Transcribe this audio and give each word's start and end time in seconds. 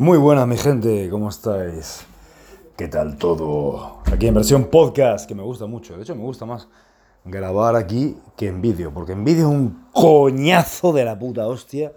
Muy 0.00 0.16
buenas, 0.16 0.48
mi 0.48 0.56
gente, 0.56 1.10
¿cómo 1.10 1.28
estáis? 1.28 2.06
¿Qué 2.74 2.88
tal 2.88 3.18
todo? 3.18 3.98
Aquí 4.10 4.28
en 4.28 4.32
versión 4.32 4.64
podcast, 4.64 5.28
que 5.28 5.34
me 5.34 5.42
gusta 5.42 5.66
mucho. 5.66 5.94
De 5.94 6.04
hecho, 6.04 6.16
me 6.16 6.22
gusta 6.22 6.46
más 6.46 6.68
grabar 7.22 7.76
aquí 7.76 8.16
que 8.34 8.46
en 8.46 8.62
vídeo, 8.62 8.94
porque 8.94 9.12
en 9.12 9.26
vídeo 9.26 9.50
es 9.50 9.54
un 9.54 9.88
coñazo 9.92 10.94
de 10.94 11.04
la 11.04 11.18
puta 11.18 11.46
hostia. 11.46 11.92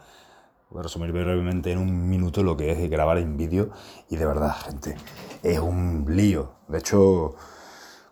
Voy 0.69 0.81
a 0.81 0.83
resumir 0.83 1.13
brevemente 1.13 1.71
en 1.71 1.77
un 1.77 2.09
minuto 2.09 2.43
lo 2.43 2.57
que 2.57 2.71
es 2.71 2.89
grabar 2.89 3.19
en 3.19 3.37
vídeo. 3.37 3.69
Y 4.09 4.17
de 4.17 4.25
verdad, 4.25 4.53
gente, 4.65 4.97
es 5.41 5.59
un 5.59 6.03
lío. 6.09 6.49
De 6.67 6.79
hecho, 6.79 7.35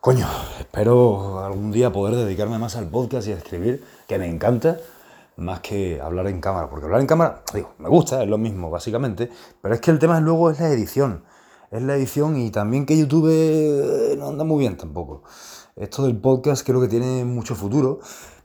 coño, 0.00 0.26
espero 0.58 1.44
algún 1.44 1.70
día 1.70 1.92
poder 1.92 2.16
dedicarme 2.16 2.58
más 2.58 2.76
al 2.76 2.88
podcast 2.88 3.28
y 3.28 3.32
a 3.32 3.36
escribir, 3.36 3.84
que 4.08 4.18
me 4.18 4.26
encanta 4.26 4.78
más 5.36 5.60
que 5.60 6.00
hablar 6.00 6.26
en 6.26 6.40
cámara. 6.40 6.68
Porque 6.68 6.86
hablar 6.86 7.00
en 7.00 7.06
cámara, 7.06 7.42
digo, 7.54 7.74
me 7.78 7.88
gusta, 7.88 8.22
es 8.22 8.28
lo 8.28 8.38
mismo, 8.38 8.70
básicamente. 8.70 9.30
Pero 9.60 9.74
es 9.74 9.80
que 9.80 9.90
el 9.90 9.98
tema 9.98 10.20
luego 10.20 10.50
es 10.50 10.60
la 10.60 10.68
edición. 10.70 11.24
Es 11.70 11.82
la 11.82 11.96
edición 11.96 12.36
y 12.36 12.50
también 12.50 12.84
que 12.86 12.98
YouTube 12.98 13.28
eh, 13.30 14.16
no 14.18 14.28
anda 14.28 14.44
muy 14.44 14.58
bien 14.58 14.76
tampoco. 14.76 15.22
Esto 15.76 16.04
del 16.04 16.16
podcast 16.18 16.66
creo 16.66 16.80
que 16.80 16.88
tiene 16.88 17.24
mucho 17.24 17.54
futuro. 17.54 18.00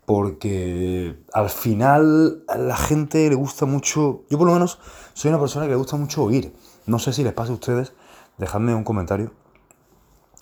Porque 0.05 1.21
al 1.33 1.49
final 1.49 2.45
a 2.47 2.57
la 2.57 2.77
gente 2.77 3.27
le 3.27 3.35
gusta 3.35 3.65
mucho. 3.65 4.23
Yo, 4.29 4.37
por 4.37 4.47
lo 4.47 4.53
menos, 4.53 4.79
soy 5.13 5.29
una 5.29 5.39
persona 5.39 5.65
que 5.65 5.71
le 5.71 5.77
gusta 5.77 5.97
mucho 5.97 6.23
oír. 6.23 6.55
No 6.85 6.97
sé 6.97 7.11
si 7.11 7.25
les 7.25 7.33
pasa 7.33 7.51
a 7.51 7.55
ustedes. 7.55 7.91
Dejadme 8.37 8.73
un 8.73 8.85
comentario. 8.85 9.33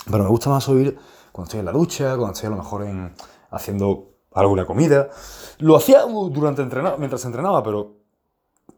Pero 0.05 0.23
me 0.23 0.29
gusta 0.29 0.51
más 0.51 0.69
oír 0.69 0.95
cuando 1.31 1.47
estoy 1.47 1.59
en 1.61 1.65
la 1.65 1.71
ducha, 1.71 2.15
cuando 2.15 2.33
estoy 2.33 2.47
a 2.47 2.49
lo 2.51 2.57
mejor 2.57 2.83
en, 2.83 3.15
haciendo 3.49 4.14
alguna 4.35 4.65
comida. 4.65 5.09
Lo 5.57 5.75
hacía 5.75 6.01
durante 6.03 6.61
entrenar, 6.61 6.97
mientras 6.99 7.25
entrenaba, 7.25 7.63
pero 7.63 7.93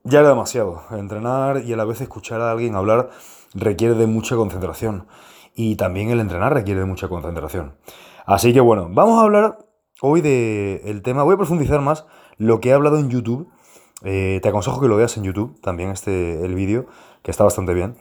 ya 0.03 0.19
era 0.19 0.29
demasiado. 0.29 0.83
Entrenar 0.91 1.63
y 1.65 1.73
a 1.73 1.77
la 1.77 1.85
vez 1.85 1.99
escuchar 2.01 2.41
a 2.41 2.51
alguien 2.51 2.75
hablar 2.75 3.09
requiere 3.53 3.95
de 3.95 4.07
mucha 4.07 4.35
concentración. 4.35 5.07
Y 5.55 5.75
también 5.75 6.09
el 6.11 6.19
entrenar 6.19 6.53
requiere 6.53 6.81
de 6.81 6.85
mucha 6.85 7.07
concentración. 7.07 7.75
Así 8.25 8.53
que 8.53 8.59
bueno, 8.59 8.87
vamos 8.91 9.19
a 9.19 9.23
hablar 9.23 9.57
hoy 10.01 10.21
del 10.21 11.01
tema. 11.01 11.23
Voy 11.23 11.33
a 11.33 11.37
profundizar 11.37 11.81
más 11.81 12.05
lo 12.37 12.59
que 12.59 12.69
he 12.69 12.73
hablado 12.73 12.99
en 12.99 13.09
YouTube. 13.09 13.49
Eh, 14.03 14.39
te 14.43 14.49
aconsejo 14.49 14.79
que 14.79 14.87
lo 14.87 14.95
veas 14.95 15.17
en 15.17 15.23
YouTube, 15.23 15.59
también 15.61 15.89
este, 15.89 16.45
el 16.45 16.53
vídeo, 16.53 16.85
que 17.23 17.31
está 17.31 17.43
bastante 17.43 17.73
bien. 17.73 17.97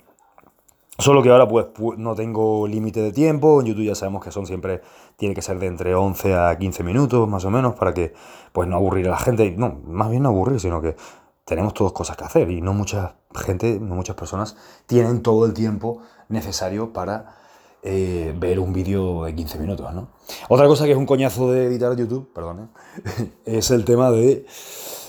Solo 0.99 1.23
que 1.23 1.29
ahora 1.29 1.47
pues 1.47 1.67
no 1.99 2.15
tengo 2.15 2.67
límite 2.67 3.01
de 3.01 3.13
tiempo, 3.13 3.61
en 3.61 3.67
YouTube 3.67 3.85
ya 3.85 3.95
sabemos 3.95 4.25
que 4.25 4.31
son 4.31 4.47
siempre, 4.47 4.81
tiene 5.17 5.35
que 5.35 5.43
ser 5.43 5.59
de 5.59 5.67
entre 5.67 5.95
11 5.95 6.35
a 6.35 6.57
15 6.57 6.83
minutos 6.85 7.29
más 7.29 7.45
o 7.45 7.51
menos 7.51 7.75
para 7.75 7.93
que 7.93 8.15
pues 8.53 8.67
no 8.67 8.77
aburrir 8.77 9.09
a 9.09 9.11
la 9.11 9.19
gente, 9.19 9.55
no, 9.57 9.79
más 9.85 10.09
bien 10.09 10.23
no 10.23 10.31
aburrir, 10.31 10.59
sino 10.59 10.81
que 10.81 10.97
tenemos 11.45 11.75
todas 11.75 11.93
cosas 11.93 12.17
que 12.17 12.25
hacer 12.25 12.51
y 12.51 12.63
no 12.63 12.73
mucha 12.73 13.17
gente, 13.35 13.79
no 13.79 13.95
muchas 13.95 14.17
personas 14.17 14.57
tienen 14.87 15.23
todo 15.23 15.45
el 15.45 15.53
tiempo 15.53 16.01
necesario 16.31 16.95
para 16.95 17.37
eh, 17.83 18.35
ver 18.37 18.59
un 18.59 18.73
vídeo 18.73 19.25
de 19.25 19.35
15 19.35 19.59
minutos, 19.59 19.93
¿no? 19.95 20.09
Otra 20.49 20.67
cosa 20.67 20.87
que 20.87 20.93
es 20.93 20.97
un 20.97 21.07
coñazo 21.07 21.53
de 21.53 21.67
editar 21.67 21.95
YouTube, 21.95 22.33
perdón, 22.33 22.71
es 23.45 23.71
el 23.71 23.85
tema 23.85 24.11
de, 24.11 24.47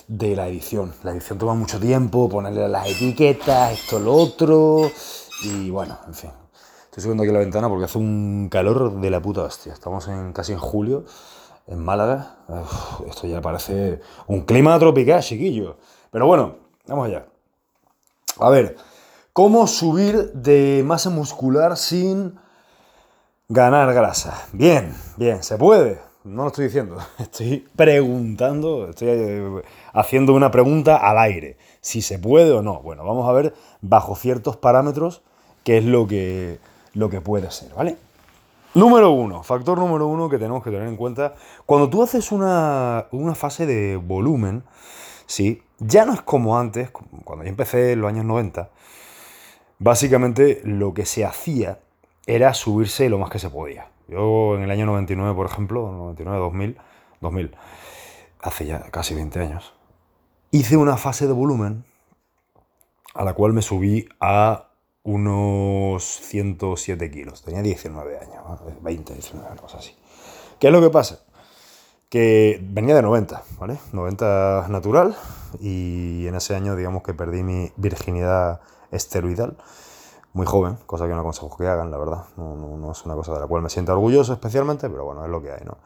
de 0.10 0.36
la 0.36 0.50
edición. 0.50 0.94
La 1.04 1.12
edición 1.12 1.40
toma 1.40 1.54
mucho 1.54 1.80
tiempo, 1.80 2.28
ponerle 2.28 2.68
las 2.68 2.90
etiquetas, 2.90 3.72
esto, 3.72 4.00
lo 4.00 4.14
otro 4.14 4.92
y 5.42 5.70
bueno, 5.70 5.98
en 6.08 6.14
fin. 6.14 6.32
Estoy 6.86 7.04
subiendo 7.04 7.24
aquí 7.24 7.32
la 7.32 7.40
ventana 7.40 7.70
porque 7.70 7.86
hace 7.86 7.98
un 7.98 8.50
calor 8.50 9.00
de 9.00 9.10
la 9.10 9.22
puta 9.22 9.44
hostia. 9.44 9.72
Estamos 9.74 10.08
en, 10.08 10.34
casi 10.34 10.54
en 10.54 10.60
julio, 10.60 11.06
en 11.68 11.84
Málaga. 11.84 12.38
esto 13.08 13.28
ya 13.28 13.42
parece 13.42 14.02
un 14.26 14.42
clima 14.42 14.78
tropical, 14.80 15.22
chiquillo. 15.22 15.78
Pero 16.10 16.26
bueno, 16.26 16.56
vamos 16.88 17.08
allá. 17.08 17.28
A 18.40 18.50
ver, 18.50 18.78
¿cómo 19.34 19.68
subir 19.68 20.32
de 20.34 20.84
masa 20.86 21.10
muscular 21.10 21.78
sin 21.78 22.40
ganar 23.48 23.94
grasa? 23.94 24.48
Bien, 24.52 24.96
bien, 25.18 25.44
se 25.44 25.58
puede. 25.58 26.07
No 26.28 26.42
lo 26.44 26.48
estoy 26.50 26.66
diciendo, 26.66 26.98
estoy 27.20 27.66
preguntando, 27.76 28.90
estoy 28.90 29.08
eh, 29.10 29.62
haciendo 29.94 30.34
una 30.34 30.52
pregunta 30.52 30.98
al 30.98 31.18
aire. 31.20 31.58
Si 31.80 32.02
se 32.02 32.20
puede 32.20 32.52
o 32.52 32.62
no. 32.62 32.82
Bueno, 32.82 33.06
vamos 33.06 33.30
a 33.30 33.32
ver 33.32 33.54
bajo 33.82 34.16
ciertos 34.16 34.58
parámetros 34.58 35.22
qué 35.64 35.78
es 35.78 35.86
lo 35.86 36.06
que, 36.06 36.60
lo 36.94 37.10
que 37.10 37.22
puede 37.22 37.50
ser, 37.52 37.74
¿vale? 37.74 37.96
Número 38.74 39.12
uno, 39.12 39.42
factor 39.42 39.80
número 39.80 40.06
uno 40.08 40.30
que 40.30 40.38
tenemos 40.38 40.64
que 40.64 40.70
tener 40.70 40.88
en 40.88 40.98
cuenta, 40.98 41.34
cuando 41.66 41.90
tú 41.90 42.04
haces 42.04 42.32
una, 42.32 43.08
fase 43.34 43.66
de 43.66 43.96
volumen, 43.96 44.64
¿sí? 45.26 45.64
ya 45.80 46.06
no 46.06 46.14
es 46.14 46.22
como 46.22 46.60
antes, 46.60 46.92
cuando 47.24 47.46
yo 47.46 47.50
empecé 47.50 47.94
en 47.94 48.02
los 48.02 48.10
años 48.10 48.26
90, 48.26 48.70
básicamente 49.80 50.62
lo 50.64 50.94
que 50.94 51.06
se 51.06 51.26
hacía 51.26 51.80
era 52.28 52.54
subirse 52.54 53.10
lo 53.10 53.18
más 53.18 53.32
que 53.32 53.40
se 53.40 53.50
podía. 53.50 53.88
Yo 54.08 54.56
en 54.56 54.64
el 54.64 54.72
año 54.72 54.86
99, 54.86 55.36
por 55.36 55.46
ejemplo, 55.46 55.92
99, 55.92 56.40
2000, 56.40 56.78
2000, 57.22 57.56
hace 58.40 58.66
ya 58.66 58.82
casi 58.92 59.14
20 59.16 59.40
años, 59.40 59.74
hice 60.52 60.78
una 60.78 60.98
fase 60.98 61.28
de 61.28 61.34
volumen 61.34 61.84
a 63.14 63.24
la 63.24 63.34
cual 63.34 63.54
me 63.54 63.62
subí 63.62 64.08
a 64.20 64.68
unos 65.04 66.04
107 66.04 67.10
kilos. 67.12 67.42
Tenía 67.42 67.62
19 67.62 68.20
años, 68.20 68.60
20, 68.82 69.14
19, 69.14 69.56
cosas 69.58 69.80
así. 69.80 69.96
¿Qué 70.60 70.68
es 70.68 70.74
lo 70.74 70.82
que 70.82 70.90
pasa? 70.90 71.20
Que 72.10 72.60
venía 72.62 72.96
de 72.96 73.02
90, 73.02 73.44
¿vale? 73.60 73.78
90 73.92 74.68
natural 74.70 75.16
y 75.60 76.28
en 76.28 76.36
ese 76.36 76.56
año 76.56 76.76
digamos 76.76 77.04
que 77.04 77.14
perdí 77.14 77.44
mi 77.44 77.72
virginidad 77.76 78.62
esteroidal 78.92 79.58
muy 80.38 80.46
joven, 80.46 80.78
cosa 80.86 81.08
que 81.08 81.14
no 81.14 81.20
aconsejo 81.20 81.58
que 81.58 81.68
hagan, 81.68 81.92
la 81.92 81.98
verdad. 81.98 82.24
No, 82.38 82.92
es 82.92 83.06
una 83.06 83.16
cosa 83.16 83.34
de 83.34 83.40
la 83.40 83.48
cual 83.48 83.62
me 83.62 83.70
siento 83.70 83.92
orgulloso 83.92 84.34
especialmente, 84.34 84.90
pero 84.90 85.04
bueno, 85.04 85.26
es 85.26 85.30
lo 85.30 85.42
que 85.42 85.52
hay, 85.52 85.66
¿no? 85.66 85.78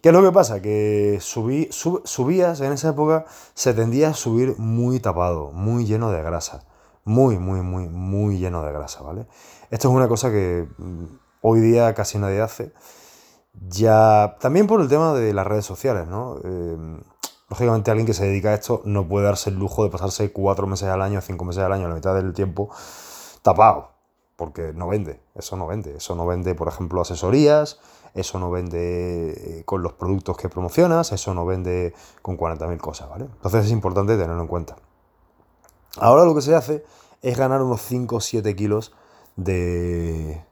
¿Qué 0.00 0.10
es 0.10 0.14
lo 0.14 0.22
que 0.22 0.32
pasa? 0.32 0.62
Que 0.62 1.18
subí, 1.20 1.68
subías 1.70 2.60
en 2.60 2.72
esa 2.72 2.90
época, 2.90 3.26
se 3.54 3.74
tendía 3.74 4.10
a 4.10 4.14
subir 4.14 4.54
muy 4.58 5.00
tapado, 5.00 5.50
muy 5.52 5.84
lleno 5.84 6.10
de 6.10 6.22
grasa 6.22 6.62
muy, 7.08 7.38
muy, 7.38 7.62
muy, 7.62 7.88
muy 7.88 8.38
lleno 8.38 8.62
de 8.62 8.70
grasa, 8.70 9.02
¿vale? 9.02 9.26
Esto 9.70 9.88
es 9.88 9.94
una 9.94 10.08
cosa 10.08 10.30
que 10.30 10.68
mm, 10.76 11.04
hoy 11.40 11.60
día 11.60 11.94
casi 11.94 12.18
nadie 12.18 12.42
hace. 12.42 12.72
Ya, 13.54 14.36
también 14.40 14.66
por 14.66 14.80
el 14.82 14.88
tema 14.88 15.14
de 15.14 15.32
las 15.32 15.46
redes 15.46 15.64
sociales, 15.64 16.06
¿no? 16.06 16.36
Em, 16.44 17.00
lógicamente 17.48 17.90
alguien 17.90 18.06
que 18.06 18.12
se 18.12 18.26
dedica 18.26 18.50
a 18.50 18.54
esto 18.54 18.82
no 18.84 19.08
puede 19.08 19.24
darse 19.24 19.48
el 19.48 19.56
lujo 19.56 19.84
de 19.84 19.90
pasarse 19.90 20.32
cuatro 20.32 20.66
meses 20.66 20.88
al 20.88 21.00
año, 21.00 21.20
cinco 21.22 21.46
meses 21.46 21.62
al 21.62 21.72
año, 21.72 21.88
la 21.88 21.94
mitad 21.94 22.14
del 22.14 22.34
tiempo, 22.34 22.68
tapado, 23.48 23.92
porque 24.36 24.72
no 24.74 24.88
vende, 24.88 25.20
eso 25.34 25.56
no 25.56 25.66
vende. 25.66 25.96
Eso 25.96 26.14
no 26.14 26.26
vende, 26.26 26.54
por 26.54 26.68
ejemplo, 26.68 27.00
asesorías, 27.00 27.80
eso 28.12 28.38
no 28.38 28.50
vende 28.50 29.60
eh, 29.60 29.64
con 29.64 29.82
los 29.82 29.94
productos 29.94 30.36
que 30.36 30.50
promocionas, 30.50 31.12
eso 31.12 31.32
no 31.32 31.46
vende 31.46 31.94
con 32.20 32.36
40.000 32.36 32.78
cosas, 32.78 33.08
¿vale? 33.08 33.24
Entonces 33.24 33.64
es 33.64 33.72
importante 33.72 34.18
tenerlo 34.18 34.42
en 34.42 34.48
cuenta. 34.48 34.76
Ahora 35.96 36.24
lo 36.26 36.34
que 36.34 36.42
se 36.42 36.54
hace 36.54 36.84
es 37.22 37.38
ganar 37.38 37.62
unos 37.62 37.80
5 37.80 38.16
o 38.16 38.20
7 38.20 38.54
kilos 38.54 38.92
de, 39.36 40.44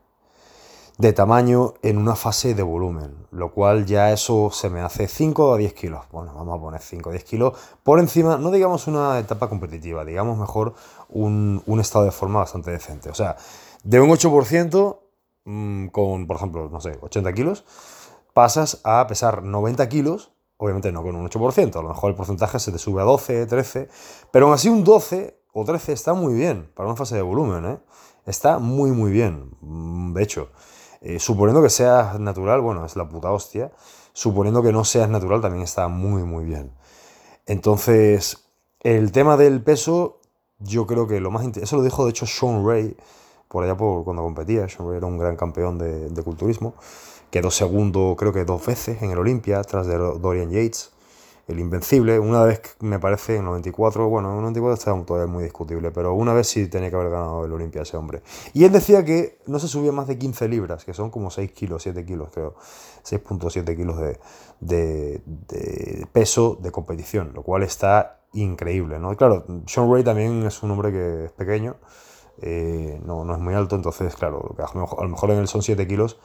de 0.99 1.13
tamaño 1.13 1.75
en 1.83 1.99
una 1.99 2.17
fase 2.17 2.55
de 2.55 2.63
volumen, 2.63 3.27
lo 3.31 3.53
cual 3.53 3.85
ya 3.85 4.13
eso 4.13 4.51
se 4.51 4.71
me 4.71 4.81
hace 4.81 5.09
5 5.09 5.55
a 5.55 5.57
10 5.59 5.75
kilos. 5.75 6.05
Bueno, 6.11 6.33
vamos 6.35 6.59
a 6.59 6.61
poner 6.61 6.81
5 6.81 7.11
o 7.11 7.13
10 7.13 7.25
kilos 7.25 7.59
por 7.83 7.99
encima, 8.01 8.39
no 8.39 8.51
digamos 8.51 8.87
una 8.87 9.19
etapa 9.19 9.49
competitiva, 9.49 10.05
digamos 10.05 10.39
mejor 10.39 10.75
un, 11.11 11.63
estado 11.81 12.07
de 12.07 12.13
forma 12.13 12.41
bastante 12.41 12.71
decente. 12.71 13.11
O 13.11 13.15
sea, 13.15 13.37
de 13.85 14.01
un 14.01 14.09
8% 14.09 14.99
mm, 15.45 15.87
con, 15.89 16.27
por 16.27 16.37
ejemplo, 16.37 16.69
no 16.71 16.81
sé, 16.81 16.99
80 17.01 17.33
kilos, 17.35 17.65
pasas 18.33 18.81
a 18.85 19.07
pesar 19.07 19.43
90 19.43 19.89
kilos 19.89 20.33
Obviamente 20.59 20.91
no 20.91 21.03
con 21.03 21.15
un 21.15 21.29
8%, 21.29 21.77
a 21.77 21.83
lo 21.83 21.89
mejor 21.89 22.11
el 22.11 22.17
porcentaje 22.17 22.59
se 22.59 22.73
te 22.73 22.79
sube 22.79 23.03
a 23.03 23.05
12, 23.05 23.47
13, 23.47 23.89
pero 24.31 24.47
aún 24.47 24.55
así 24.55 24.71
un 24.71 24.85
12 24.85 25.39
o 25.53 25.65
13 25.65 25.93
está 25.93 26.15
muy 26.15 26.33
bien 26.33 26.71
para 26.75 26.89
una 26.89 26.97
fase 26.97 27.15
de 27.15 27.23
volumen, 27.23 27.67
¿eh? 27.67 27.79
Está 28.25 28.59
muy, 28.59 28.91
muy 28.91 29.13
bien. 29.13 29.51
Mm, 29.61 30.15
de 30.15 30.23
hecho, 30.23 30.49
eh, 31.09 31.21
suponiendo 31.21 31.63
que 31.63 31.71
seas 31.71 32.19
natural, 32.19 32.61
bueno, 32.61 32.85
es 32.85 32.97
la 32.97 33.09
puta 33.09 33.31
hostia. 33.31 33.71
Suponiendo 34.13 34.61
que 34.63 34.73
no 34.73 34.85
seas 34.85 35.09
natural, 35.09 35.41
también 35.41 35.63
está 35.63 35.87
muy, 35.87 36.25
muy 36.25 36.45
bien. 36.45 36.73
Entonces, 37.47 38.49
el 38.81 39.13
tema 39.13 39.37
del 39.37 39.63
peso, 39.63 40.21
yo 40.59 40.85
creo 40.87 41.07
que 41.07 41.21
lo 41.21 41.31
más 41.31 41.45
interesante, 41.45 41.67
eso 41.67 41.77
lo 41.77 41.83
dijo 41.85 42.05
de 42.05 42.11
hecho 42.11 42.27
Sean 42.27 42.67
Ray, 42.67 42.97
por 43.47 43.63
allá 43.63 43.77
por 43.77 44.03
cuando 44.05 44.23
competía. 44.23 44.69
Sean 44.69 44.89
Ray 44.89 44.97
era 44.97 45.07
un 45.07 45.17
gran 45.17 45.37
campeón 45.37 45.79
de, 45.79 46.11
de 46.11 46.23
culturismo. 46.25 46.75
Quedó 47.31 47.53
segundo, 47.53 48.17
creo 48.19 48.33
que 48.33 48.45
dos 48.45 48.67
veces 48.67 49.01
en 49.03 49.13
el 49.13 49.19
Olimpia, 49.19 49.63
tras 49.63 49.87
de 49.87 49.97
Dorian 49.97 50.51
Yates, 50.51 50.91
el 51.49 51.61
invencible. 51.61 52.19
Una 52.19 52.43
vez, 52.43 52.61
me 52.81 52.99
parece, 52.99 53.37
en 53.37 53.45
94, 53.45 54.09
bueno, 54.09 54.31
en 54.31 54.41
94 54.41 54.75
está 54.75 55.05
todavía 55.05 55.33
muy 55.33 55.45
discutible, 55.45 55.91
pero 55.91 56.15
una 56.15 56.33
vez 56.33 56.49
sí 56.49 56.69
tenía 56.69 56.91
que 56.91 56.97
haber 56.97 57.11
ganado 57.11 57.45
el 57.45 57.53
Olimpia 57.53 57.83
ese 57.83 57.97
hombre. 57.97 58.23
Y 58.53 58.65
él 58.65 58.73
decía 58.73 59.05
que 59.05 59.39
no 59.47 59.59
se 59.59 59.69
subía 59.69 59.93
más 59.93 60.09
de 60.09 60.19
15 60.19 60.49
libras, 60.49 60.85
que 60.85 60.95
son 60.95 61.11
como 61.11 61.31
6 61.31 61.53
kilos, 61.53 61.83
7 61.83 62.05
kilos, 62.05 62.31
creo. 62.33 62.55
6.7 63.05 63.77
kilos 63.77 63.97
de, 64.61 65.23
peso 66.13 66.59
de 66.61 66.73
competición, 66.73 67.33
lo 67.35 67.43
cual 67.43 67.63
está 67.63 68.21
increíble, 68.33 68.99
¿no? 68.99 69.17
Claro, 69.17 69.45
Sean 69.67 69.91
Ray 69.91 70.03
también 70.03 70.45
es 70.45 70.63
un 70.63 70.73
hombre 70.73 70.91
que 70.91 71.25
es 71.27 71.33
pequeño, 71.33 71.77
eh, 72.43 73.01
no, 73.05 73.25
no, 73.25 73.35
es 73.35 73.41
muy 73.41 73.55
alto, 73.55 73.77
entonces, 73.77 74.15
claro, 74.15 74.55
a 74.59 75.03
lo 75.03 75.09
mejor 75.09 75.31
en 75.31 75.39
él 75.39 75.49
son 75.49 75.63
7 75.63 75.87
kilos, 75.87 76.19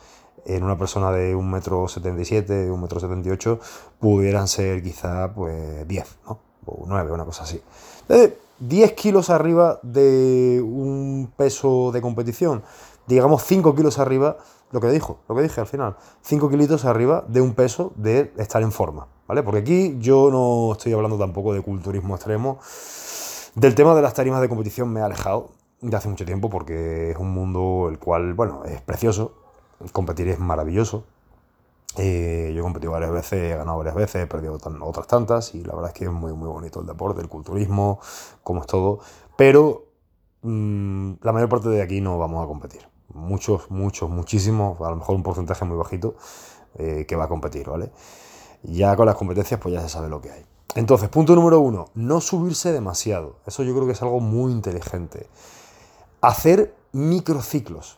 en 0.45 0.63
una 0.63 0.77
persona 0.77 1.11
de 1.11 1.35
1,77m, 1.35 2.69
1,78m, 2.69 3.59
pudieran 3.99 4.47
ser 4.47 4.81
quizá 4.83 5.33
pues 5.33 5.88
10, 5.88 6.17
¿no? 6.27 6.39
O 6.65 6.85
9, 6.88 7.11
una 7.11 7.25
cosa 7.25 7.43
así. 7.43 7.61
Entonces, 8.01 8.33
10 8.59 8.93
kilos 8.93 9.29
arriba 9.29 9.79
de 9.81 10.61
un 10.63 11.31
peso 11.35 11.91
de 11.91 12.01
competición, 12.01 12.63
digamos 13.07 13.43
5 13.43 13.73
kilos 13.75 13.97
arriba, 13.97 14.38
lo 14.71 14.79
que 14.79 14.89
dijo, 14.89 15.17
lo 15.27 15.35
que 15.35 15.41
dije 15.41 15.59
al 15.59 15.67
final, 15.67 15.95
5 16.21 16.49
kilitos 16.49 16.85
arriba 16.85 17.25
de 17.27 17.41
un 17.41 17.53
peso 17.53 17.91
de 17.95 18.31
estar 18.37 18.61
en 18.61 18.71
forma, 18.71 19.07
¿vale? 19.27 19.44
Porque 19.44 19.59
aquí 19.59 19.97
yo 19.99 20.29
no 20.31 20.73
estoy 20.73 20.94
hablando 20.94 21.17
tampoco 21.17 21.53
de 21.53 21.61
culturismo 21.61 22.15
extremo. 22.15 22.59
Del 23.55 23.75
tema 23.75 23.95
de 23.95 24.01
las 24.01 24.13
tarimas 24.13 24.39
de 24.41 24.47
competición 24.47 24.94
me 24.94 25.01
he 25.01 25.03
alejado 25.03 25.49
de 25.81 25.97
hace 25.97 26.07
mucho 26.07 26.25
tiempo 26.25 26.49
porque 26.49 27.11
es 27.11 27.17
un 27.17 27.31
mundo 27.31 27.87
el 27.89 27.99
cual, 27.99 28.33
bueno, 28.33 28.63
es 28.65 28.81
precioso, 28.81 29.40
competir 29.92 30.28
es 30.28 30.39
maravilloso. 30.39 31.06
Eh, 31.98 32.51
yo 32.56 32.62
he 32.62 32.63
competido 32.63 32.94
varias 32.94 33.12
veces, 33.12 33.54
he 33.54 33.57
ganado 33.57 33.78
varias 33.78 33.95
veces, 33.95 34.24
he 34.24 34.28
perdido 34.28 34.57
otras 34.81 35.07
tantas 35.07 35.54
y 35.56 35.63
la 35.63 35.74
verdad 35.74 35.92
es 35.92 35.98
que 35.98 36.06
es 36.06 36.12
muy, 36.12 36.31
muy 36.33 36.48
bonito 36.48 36.80
el 36.80 36.88
deporte, 36.88 37.22
el 37.22 37.28
culturismo, 37.28 38.00
como 38.44 38.62
es 38.62 38.68
todo. 38.68 39.00
Pero 39.38 39.86
mm, 40.42 41.13
la 41.22 41.31
mayor 41.33 41.50
parte 41.50 41.69
de 41.69 41.81
aquí 41.81 42.00
no 42.00 42.18
vamos 42.18 42.44
a 42.44 42.48
competir. 42.48 42.88
Muchos, 43.13 43.69
muchos, 43.69 44.10
muchísimos, 44.10 44.80
a 44.80 44.89
lo 44.89 44.95
mejor 44.95 45.16
un 45.16 45.24
porcentaje 45.24 45.66
muy 45.66 45.78
bajito 45.78 46.16
eh, 46.75 47.06
que 47.06 47.16
va 47.18 47.25
a 47.25 47.28
competir, 47.28 47.68
¿vale? 47.68 47.92
Ya 48.63 48.95
con 48.95 49.06
las 49.06 49.16
competencias 49.16 49.60
pues 49.60 49.74
ya 49.74 49.81
se 49.81 49.89
sabe 49.89 50.07
lo 50.07 50.22
que 50.22 50.31
hay. 50.31 50.45
Entonces, 50.75 51.10
punto 51.10 51.36
número 51.36 51.60
uno, 51.60 51.89
no 51.95 52.22
subirse 52.22 52.72
demasiado. 52.72 53.36
Eso 53.45 53.63
yo 53.63 53.74
creo 53.74 53.86
que 53.86 53.92
es 53.92 54.01
algo 54.01 54.22
muy 54.22 54.54
inteligente. 54.54 55.28
Hacer 56.22 56.74
microciclos. 56.94 57.98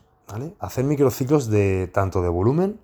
Hacer 0.60 0.86
microciclos 0.86 1.50
de 1.50 1.88
tanto 1.94 2.22
de 2.22 2.30
volumen 2.30 2.80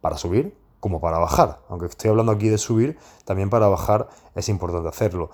para 0.00 0.16
subir 0.16 0.56
como 0.80 1.00
para 1.00 1.18
bajar. 1.18 1.60
Aunque 1.68 1.86
estoy 1.86 2.10
hablando 2.10 2.32
aquí 2.32 2.48
de 2.48 2.58
subir, 2.58 2.98
también 3.24 3.50
para 3.50 3.68
bajar 3.68 4.08
es 4.34 4.48
importante 4.48 4.88
hacerlo. 4.88 5.30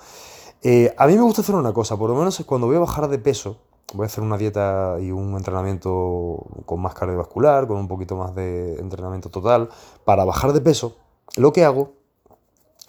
Eh, 0.63 0.95
a 0.97 1.07
mí 1.07 1.15
me 1.15 1.23
gusta 1.23 1.43
hacer 1.43 1.55
una 1.55 1.73
cosa, 1.73 1.97
por 1.97 2.11
lo 2.11 2.17
menos 2.17 2.43
cuando 2.47 2.67
voy 2.67 2.77
a 2.77 2.81
bajar 2.81 3.09
de 3.09 3.19
peso, 3.19 3.59
voy 3.93 4.05
a 4.05 4.07
hacer 4.07 4.25
una 4.25 4.39
dieta 4.39 4.97
y 4.99 5.11
un 5.11 5.37
entrenamiento 5.37 6.47
con 6.65 6.81
más 6.81 6.95
cardiovascular, 6.95 7.67
con 7.67 7.77
un 7.77 7.89
poquito 7.89 8.17
más 8.17 8.35
de 8.35 8.77
entrenamiento 8.77 9.29
total, 9.29 9.69
para 10.05 10.25
bajar 10.25 10.55
de 10.55 10.63
peso, 10.63 10.97
lo 11.37 11.53
que 11.53 11.65
hago 11.65 11.93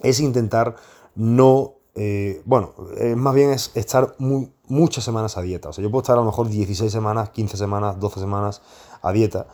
es 0.00 0.20
intentar 0.20 0.76
no 1.14 1.74
eh, 1.98 2.42
bueno, 2.44 2.74
más 3.16 3.34
bien 3.34 3.50
es 3.50 3.72
estar 3.74 4.14
muchas 4.68 5.04
semanas 5.04 5.36
a 5.36 5.42
dieta. 5.42 5.68
O 5.68 5.72
sea, 5.72 5.82
yo 5.82 5.90
puedo 5.90 6.02
estar 6.02 6.14
a 6.14 6.20
lo 6.20 6.26
mejor 6.26 6.48
16 6.48 6.90
semanas, 6.90 7.30
15 7.30 7.56
semanas, 7.56 7.98
12 7.98 8.20
semanas 8.20 8.62
a 9.02 9.12
dieta 9.12 9.46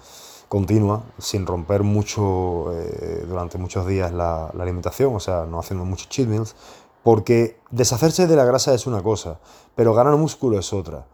continua, 0.53 1.03
sin 1.17 1.47
romper 1.47 1.83
mucho 1.83 2.79
eh, 2.79 3.25
durante 3.27 3.57
muchos 3.57 3.87
días 3.87 4.13
la, 4.13 4.49
alimentación, 4.49 5.17
o 5.17 5.19
sea, 5.19 5.47
no 5.47 5.59
haciendo 5.59 5.87
muchos 5.87 6.11
cheat 6.11 6.29
meals, 6.29 6.55
porque 7.03 7.59
deshacerse 7.71 8.27
de 8.27 8.37
la 8.37 8.45
grasa 8.45 8.75
es 8.75 8.87
una 8.87 9.03
cosa, 9.03 9.41
pero 9.75 9.95
ganar 9.95 10.15
músculo 10.17 10.59
es 10.59 10.75
otra. 10.75 11.07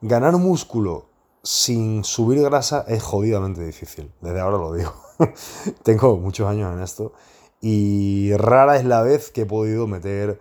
Ganar 0.00 0.36
músculo 0.36 1.06
sin 1.42 2.04
subir 2.04 2.40
grasa 2.42 2.84
es 2.86 3.02
jodidamente 3.02 3.64
difícil, 3.64 4.12
desde 4.20 4.38
ahora 4.38 4.58
lo 4.58 4.72
digo. 4.72 4.94
Tengo 5.82 6.16
muchos 6.16 6.48
años 6.48 6.72
en 6.72 6.80
esto 6.80 7.14
y 7.60 8.32
rara 8.36 8.76
es 8.76 8.84
la 8.84 9.02
vez 9.02 9.32
que 9.32 9.40
he 9.40 9.46
podido 9.46 9.88
meter 9.88 10.40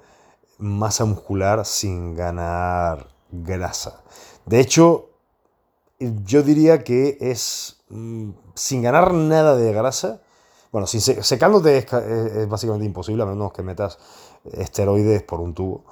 masa 0.57 1.05
muscular 1.05 1.65
sin 1.65 2.15
ganar 2.15 3.07
grasa. 3.31 4.01
De 4.45 4.59
hecho, 4.59 5.09
yo 5.99 6.43
diría 6.43 6.83
que 6.83 7.17
es 7.21 7.77
mm, 7.89 8.31
sin 8.55 8.81
ganar 8.81 9.13
nada 9.13 9.55
de 9.55 9.71
grasa. 9.73 10.21
Bueno, 10.71 10.87
sin 10.87 11.01
secándote 11.01 11.77
es, 11.77 12.49
básicamente 12.49 12.85
imposible, 12.85 13.23
a 13.23 13.25
menos 13.27 13.53
que 13.53 13.61
metas 13.61 13.99
esteroides 14.51 15.21
por 15.23 15.39
un 15.39 15.53
tubo, 15.53 15.85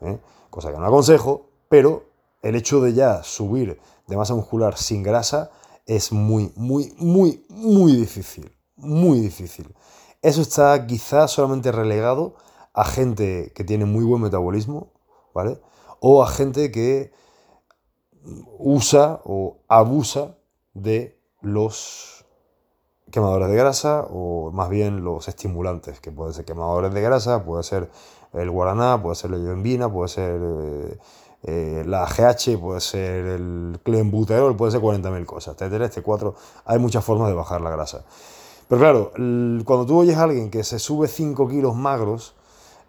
¿eh? 0.00 0.18
cosa 0.48 0.72
que 0.72 0.78
no 0.78 0.86
aconsejo, 0.86 1.46
pero 1.68 2.04
el 2.40 2.56
hecho 2.56 2.80
de 2.80 2.94
ya 2.94 3.22
subir 3.22 3.78
de 4.06 4.16
masa 4.16 4.34
muscular 4.34 4.76
sin 4.76 5.02
grasa 5.02 5.50
es 5.86 6.12
muy, 6.12 6.52
muy, 6.56 6.94
muy, 6.98 7.44
muy 7.48 7.94
difícil. 7.94 8.50
Muy 8.76 9.20
difícil. 9.20 9.74
Eso 10.22 10.40
está 10.40 10.86
quizás 10.86 11.30
solamente 11.30 11.70
relegado 11.70 12.34
a 12.74 12.84
gente 12.84 13.52
que 13.54 13.64
tiene 13.64 13.84
muy 13.84 14.04
buen 14.04 14.22
metabolismo, 14.22 14.92
¿vale? 15.34 15.60
O 16.00 16.22
a 16.22 16.28
gente 16.28 16.70
que 16.70 17.12
usa 18.58 19.20
o 19.24 19.58
abusa 19.68 20.36
de 20.74 21.18
los 21.40 22.24
quemadores 23.10 23.48
de 23.48 23.56
grasa 23.56 24.06
o 24.10 24.50
más 24.52 24.70
bien 24.70 25.04
los 25.04 25.28
estimulantes, 25.28 26.00
que 26.00 26.10
pueden 26.10 26.32
ser 26.32 26.44
quemadores 26.44 26.94
de 26.94 27.02
grasa, 27.02 27.44
puede 27.44 27.62
ser 27.62 27.90
el 28.32 28.50
guaraná, 28.50 29.00
puede 29.02 29.16
ser 29.16 29.30
la 29.30 29.38
yoembina, 29.38 29.92
puede 29.92 30.08
ser 30.08 30.40
eh, 30.42 30.98
eh, 31.42 31.84
la 31.86 32.06
GH, 32.06 32.58
puede 32.58 32.80
ser 32.80 33.26
el 33.26 33.80
clenbuterol, 33.82 34.56
puede 34.56 34.72
ser 34.72 34.80
40.000 34.80 35.26
cosas, 35.26 35.56
T3, 35.56 36.02
T4, 36.02 36.34
hay 36.64 36.78
muchas 36.78 37.04
formas 37.04 37.28
de 37.28 37.34
bajar 37.34 37.60
la 37.60 37.70
grasa. 37.70 38.04
Pero 38.68 38.80
claro, 38.80 39.10
cuando 39.64 39.84
tú 39.84 39.98
oyes 39.98 40.16
a 40.16 40.22
alguien 40.22 40.50
que 40.50 40.64
se 40.64 40.78
sube 40.78 41.08
5 41.08 41.46
kilos 41.48 41.76
magros, 41.76 42.34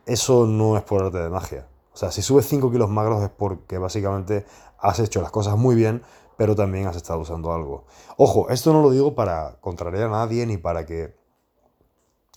eso 0.06 0.46
no 0.46 0.78
es 0.78 0.84
por 0.84 1.04
arte 1.04 1.20
de 1.20 1.30
magia. 1.30 1.68
O 1.94 1.98
sea, 1.98 2.12
si 2.12 2.22
subes 2.22 2.48
5 2.48 2.72
kilos 2.72 2.90
magros 2.90 3.22
es 3.24 3.30
porque 3.30 3.78
básicamente 3.78 4.46
has 4.80 5.00
hecho 5.00 5.22
las 5.22 5.32
cosas 5.32 5.58
muy 5.58 5.76
bien, 5.76 6.02
pero 6.38 6.56
también 6.56 6.88
has 6.88 6.96
estado 6.96 7.20
usando 7.20 7.54
algo. 7.54 7.86
Ojo, 8.18 8.50
esto 8.50 8.74
no 8.74 8.82
lo 8.82 8.90
digo 8.90 9.16
para 9.16 9.58
contrariar 9.62 10.08
a 10.08 10.10
nadie 10.10 10.46
ni 10.46 10.58
para 10.58 10.86
que 10.86 11.16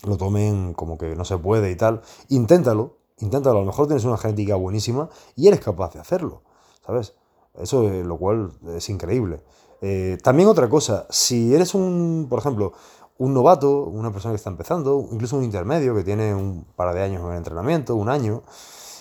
lo 0.04 0.16
tomen 0.16 0.74
como 0.74 0.98
que 0.98 1.16
no 1.16 1.24
se 1.24 1.38
puede 1.38 1.70
y 1.70 1.76
tal. 1.76 2.02
Inténtalo, 2.28 2.98
inténtalo. 3.18 3.58
A 3.58 3.60
lo 3.60 3.66
mejor 3.66 3.86
tienes 3.86 4.04
una 4.04 4.18
genética 4.18 4.56
buenísima 4.56 5.08
y 5.34 5.48
eres 5.48 5.60
capaz 5.60 5.94
de 5.94 6.00
hacerlo, 6.00 6.42
¿sabes? 6.84 7.14
Eso 7.54 7.90
es 7.90 8.04
lo 8.04 8.18
cual 8.18 8.52
es 8.76 8.88
increíble. 8.90 9.42
Eh, 9.80 10.18
también 10.22 10.48
otra 10.48 10.68
cosa, 10.68 11.06
si 11.10 11.54
eres 11.54 11.74
un, 11.74 12.26
por 12.28 12.38
ejemplo, 12.38 12.72
un 13.18 13.32
novato, 13.32 13.84
una 13.84 14.12
persona 14.12 14.32
que 14.32 14.36
está 14.36 14.50
empezando, 14.50 15.08
incluso 15.10 15.36
un 15.36 15.44
intermedio 15.44 15.94
que 15.94 16.04
tiene 16.04 16.34
un 16.34 16.64
par 16.76 16.94
de 16.94 17.02
años 17.02 17.22
en 17.30 17.36
entrenamiento, 17.36 17.94
un 17.94 18.08
año, 18.08 18.42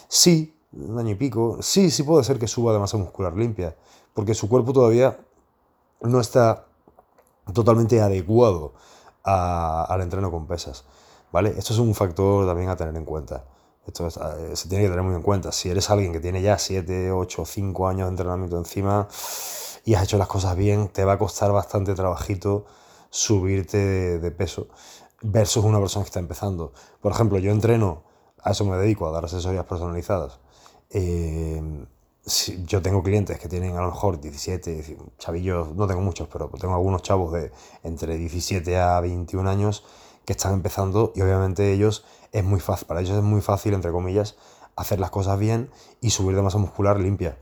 sí, 0.07 0.57
un 0.73 0.97
año 0.97 1.11
y 1.11 1.15
pico, 1.15 1.57
sí, 1.61 1.91
sí 1.91 2.03
puede 2.03 2.23
ser 2.23 2.39
que 2.39 2.47
suba 2.47 2.73
de 2.73 2.79
masa 2.79 2.97
muscular 2.97 3.35
limpia, 3.35 3.75
porque 4.13 4.33
su 4.33 4.47
cuerpo 4.47 4.73
todavía 4.73 5.17
no 6.01 6.19
está 6.19 6.65
totalmente 7.53 8.01
adecuado 8.01 8.73
al 9.23 10.01
entreno 10.01 10.31
con 10.31 10.47
pesas, 10.47 10.85
¿vale? 11.31 11.53
Esto 11.57 11.73
es 11.73 11.79
un 11.79 11.93
factor 11.93 12.45
también 12.45 12.69
a 12.69 12.75
tener 12.75 12.95
en 12.95 13.05
cuenta. 13.05 13.43
Esto 13.85 14.07
eh, 14.07 14.55
se 14.55 14.67
tiene 14.67 14.83
que 14.85 14.89
tener 14.89 15.03
muy 15.03 15.15
en 15.15 15.21
cuenta. 15.21 15.51
Si 15.51 15.69
eres 15.69 15.89
alguien 15.89 16.11
que 16.11 16.19
tiene 16.19 16.41
ya 16.41 16.57
7, 16.57 17.11
8, 17.11 17.45
5 17.45 17.87
años 17.87 18.07
de 18.07 18.09
entrenamiento 18.09 18.57
encima 18.57 19.07
y 19.83 19.93
has 19.93 20.03
hecho 20.03 20.17
las 20.17 20.27
cosas 20.27 20.55
bien, 20.55 20.89
te 20.89 21.05
va 21.05 21.13
a 21.13 21.17
costar 21.19 21.51
bastante 21.51 21.93
trabajito 21.93 22.65
subirte 23.15 24.19
de, 24.19 24.31
peso 24.31 24.67
versus 25.21 25.63
una 25.63 25.79
persona 25.79 26.03
que 26.03 26.09
está 26.09 26.19
empezando. 26.19 26.73
Por 26.99 27.13
ejemplo, 27.13 27.39
yo 27.39 27.51
entreno, 27.51 28.03
a 28.43 28.51
eso 28.51 28.65
me 28.65 28.75
dedico, 28.75 29.07
a 29.07 29.11
dar 29.11 29.23
asesorías 29.23 29.65
personalizadas. 29.65 30.39
Eh, 30.89 31.85
yo 32.65 32.81
tengo 32.81 33.03
clientes 33.03 33.39
que 33.39 33.47
tienen 33.47 33.77
a 33.77 33.81
lo 33.81 33.87
mejor 33.87 34.19
17, 34.19 34.97
chavillos, 35.17 35.73
no 35.75 35.87
tengo 35.87 36.01
muchos, 36.01 36.27
pero 36.27 36.49
tengo 36.59 36.73
algunos 36.73 37.03
chavos 37.03 37.31
de 37.31 37.51
entre 37.83 38.17
17 38.17 38.77
a 38.77 38.99
21 38.99 39.49
años 39.49 39.85
que 40.25 40.33
están 40.33 40.53
empezando 40.53 41.13
y 41.15 41.21
obviamente 41.21 41.71
ellos 41.71 42.03
es 42.33 42.43
muy 42.43 42.59
fácil, 42.59 42.87
para 42.87 42.99
ellos 42.99 43.15
es 43.15 43.23
muy 43.23 43.41
fácil, 43.41 43.75
entre 43.75 43.91
comillas, 43.91 44.35
hacer 44.75 44.99
las 44.99 45.09
cosas 45.09 45.39
bien 45.39 45.69
y 46.01 46.09
subir 46.09 46.35
de 46.35 46.41
masa 46.41 46.57
muscular 46.57 46.99
limpia. 46.99 47.37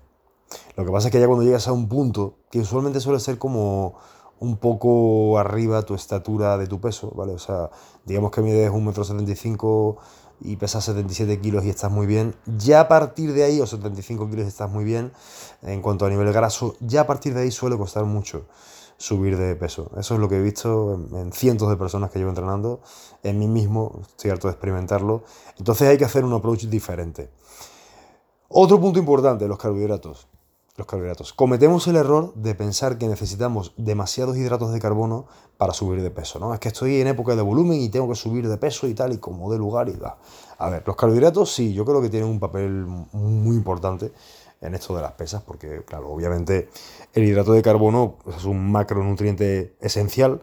Lo 0.76 0.86
que 0.86 0.92
pasa 0.92 1.08
es 1.08 1.12
que 1.12 1.20
ya 1.20 1.26
cuando 1.26 1.44
llegas 1.44 1.68
a 1.68 1.72
un 1.72 1.90
punto, 1.90 2.36
que 2.52 2.60
usualmente 2.60 3.00
suele 3.00 3.20
ser 3.20 3.40
como 3.40 3.96
un 4.44 4.58
poco 4.58 5.40
arriba 5.40 5.84
tu 5.84 5.96
estatura 5.96 6.58
de 6.58 6.68
tu 6.68 6.82
peso, 6.82 7.12
¿vale? 7.16 7.32
O 7.32 7.40
sea, 7.40 7.70
digamos 8.04 8.32
que 8.32 8.42
mides 8.42 8.70
1,75 8.70 9.96
m 9.96 10.24
y 10.42 10.58
pesas 10.58 10.84
77 10.84 11.40
kilos 11.40 11.64
y 11.64 11.70
estás 11.70 11.90
muy 11.90 12.06
bien, 12.06 12.36
ya 12.58 12.82
a 12.82 12.88
partir 12.90 13.32
de 13.32 13.46
ahí, 13.46 13.62
o 13.62 13.66
75 13.66 14.30
kilos 14.30 14.46
estás 14.46 14.70
muy 14.70 14.84
bien, 14.84 15.14
en 15.62 15.82
cuanto 15.82 16.06
a 16.06 16.10
nivel 16.10 16.34
graso, 16.34 16.76
ya 16.82 17.02
a 17.02 17.08
partir 17.08 17.34
de 17.34 17.44
ahí 17.44 17.52
suele 17.52 17.78
costar 17.78 18.04
mucho 18.04 18.46
subir 18.98 19.38
de 19.38 19.56
peso. 19.56 19.90
Eso 19.98 20.16
es 20.16 20.20
lo 20.20 20.28
que 20.28 20.36
he 20.36 20.42
visto 20.42 20.96
en, 21.14 21.32
cientos 21.32 21.70
de 21.70 21.78
personas 21.78 22.12
que 22.12 22.20
llevo 22.20 22.30
entrenando, 22.30 22.82
en 23.24 23.40
mí 23.40 23.48
mismo, 23.48 24.02
estoy 24.02 24.32
harto 24.32 24.50
de 24.50 24.54
experimentarlo. 24.54 25.24
Entonces 25.58 25.88
hay 25.88 25.98
que 25.98 26.06
hacer 26.06 26.26
un 26.26 26.34
approach 26.34 26.66
diferente. 26.66 27.30
Otro 28.50 28.82
punto 28.82 29.00
importante, 29.00 29.48
los 29.48 29.58
carbohidratos 29.58 30.28
los 30.76 30.88
carbohidratos. 30.88 31.34
Cometemos 31.34 31.88
el 31.88 31.98
error 31.98 32.34
de 32.34 32.56
pensar 32.56 32.98
que 32.98 33.08
necesitamos 33.08 33.74
demasiados 33.78 34.38
hidratos 34.38 34.74
de 34.74 34.80
carbono 34.80 35.28
para 35.58 35.72
subir 35.74 36.02
de 36.02 36.10
peso, 36.10 36.40
¿no? 36.40 36.54
Es 36.54 36.60
que 36.60 36.70
estoy 36.70 37.00
en 37.00 37.08
época 37.08 37.36
de 37.36 37.44
volumen 37.44 37.80
y 37.80 37.90
tengo 37.90 38.10
que 38.10 38.16
subir 38.16 38.48
de 38.48 38.58
peso 38.58 38.88
y 38.88 38.96
tal, 38.96 39.14
y 39.14 39.20
como 39.20 39.52
de 39.52 39.60
lugar 39.60 39.88
y 39.90 39.96
va. 39.96 40.18
A 40.58 40.70
ver, 40.70 40.84
los 40.86 40.96
carbohidratos 40.96 41.54
sí, 41.54 41.74
yo 41.74 41.86
creo 41.86 42.02
que 42.02 42.10
tienen 42.10 42.28
un 42.28 42.40
papel 42.40 42.86
muy 43.12 43.56
importante 43.56 44.12
en 44.62 44.74
esto 44.74 44.96
de 44.96 45.04
las 45.04 45.12
pesas, 45.12 45.44
porque, 45.44 45.84
claro, 45.86 46.10
obviamente 46.10 46.70
el 47.14 47.24
hidrato 47.24 47.54
de 47.54 47.62
carbono 47.62 48.18
es 48.36 48.46
un 48.46 48.72
macronutriente 48.72 49.76
esencial. 49.80 50.42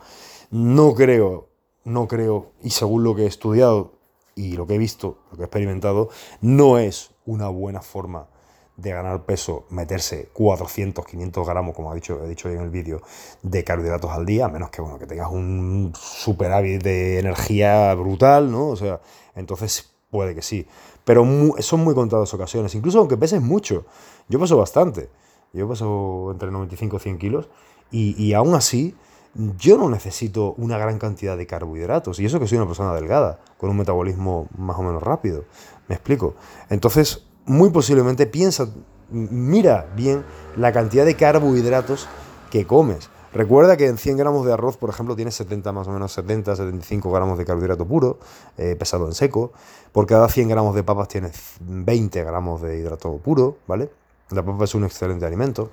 No 0.51 0.95
creo, 0.95 1.49
no 1.83 2.07
creo, 2.07 2.53
y 2.63 2.71
según 2.71 3.03
lo 3.03 3.17
que 3.17 3.23
he 3.23 3.27
estudiado 3.27 3.95
y 4.37 4.53
lo 4.53 4.67
que 4.67 4.77
he 4.77 4.79
visto, 4.79 5.19
lo 5.33 5.37
que 5.37 5.43
he 5.43 5.47
experimentado, 5.47 6.09
no 6.41 6.79
es 6.79 7.11
una 7.27 7.49
buena 7.49 7.83
forma 7.83 8.29
de 8.77 8.91
ganar 8.93 9.25
peso, 9.25 9.67
meterse 9.71 10.29
400, 10.33 11.05
500 11.05 11.47
gramos, 11.47 11.75
como 11.75 11.93
he 11.93 11.97
dicho, 11.97 12.25
he 12.25 12.29
dicho 12.29 12.49
en 12.49 12.61
el 12.61 12.71
vídeo, 12.71 13.03
de 13.43 13.63
carbohidratos 13.63 14.11
al 14.11 14.25
día, 14.25 14.47
a 14.47 14.49
menos 14.49 14.71
que, 14.71 14.81
bueno, 14.81 14.99
que 14.99 15.07
tengas 15.07 15.31
un 15.31 15.93
superávit 15.95 16.83
de 16.83 17.19
energía 17.19 17.95
brutal, 17.95 18.51
¿no? 18.51 18.69
O 18.69 18.77
sea, 18.77 19.01
entonces 19.35 19.93
puede 20.11 20.35
que 20.35 20.43
sí. 20.43 20.67
Pero 21.05 21.27
son 21.59 21.81
muy 21.81 21.95
contadas 21.95 22.33
ocasiones, 22.35 22.75
incluso 22.75 22.99
aunque 22.99 23.17
peses 23.17 23.41
mucho. 23.41 23.85
Yo 24.29 24.39
peso 24.39 24.57
bastante. 24.57 25.11
Yo 25.53 25.69
peso 25.69 26.31
entre 26.31 26.51
95 26.51 26.97
y 26.97 27.01
100 27.01 27.19
kilos 27.19 27.49
y, 27.91 28.23
y 28.23 28.35
aún 28.35 28.55
así 28.55 28.95
yo 29.35 29.79
no 29.79 29.89
necesito 29.89 30.55
una 30.55 30.79
gran 30.79 30.99
cantidad 30.99 31.37
de 31.37 31.47
carbohidratos. 31.47 32.19
Y 32.21 32.25
eso 32.25 32.41
que 32.41 32.47
soy 32.47 32.59
una 32.59 32.67
persona 32.67 32.95
delgada, 32.95 33.41
con 33.59 33.71
un 33.71 33.77
metabolismo 33.77 34.49
más 34.57 34.79
o 34.79 34.83
menos 34.83 35.03
rápido. 35.03 35.45
¿Me 35.89 35.95
explico? 35.95 36.35
Entonces, 36.69 37.25
muy 37.51 37.71
posiblemente 37.71 38.27
piensa, 38.27 38.69
mira 39.11 39.89
bien 39.97 40.25
la 40.57 40.73
cantidad 40.73 41.05
de 41.05 41.17
carbohidratos 41.17 42.09
que 42.49 42.65
comes. 42.65 43.11
Recuerda 43.33 43.77
que 43.77 43.87
en 43.87 43.99
100 43.99 44.17
gramos 44.17 44.47
de 44.47 44.53
arroz, 44.53 44.77
por 44.77 44.89
ejemplo, 44.89 45.17
tienes 45.17 45.35
70 45.35 45.73
más 45.73 45.89
o 45.89 45.91
menos 45.91 46.13
70, 46.13 46.55
75 46.55 47.11
gramos 47.11 47.39
de 47.39 47.45
carbohidrato 47.45 47.87
puro, 47.87 48.19
eh, 48.57 48.77
pesado 48.77 49.07
en 49.07 49.15
seco. 49.15 49.53
Por 49.91 50.07
cada 50.07 50.29
100 50.29 50.49
gramos 50.49 50.77
de 50.77 50.85
papas 50.85 51.09
tienes 51.09 51.57
20 51.61 52.23
gramos 52.23 52.63
de 52.63 52.79
hidrato 52.79 53.17
puro, 53.17 53.59
¿vale? 53.67 53.91
La 54.31 54.45
papa 54.45 54.65
es 54.65 54.75
un 54.77 54.85
excelente 54.85 55.27
alimento. 55.27 55.71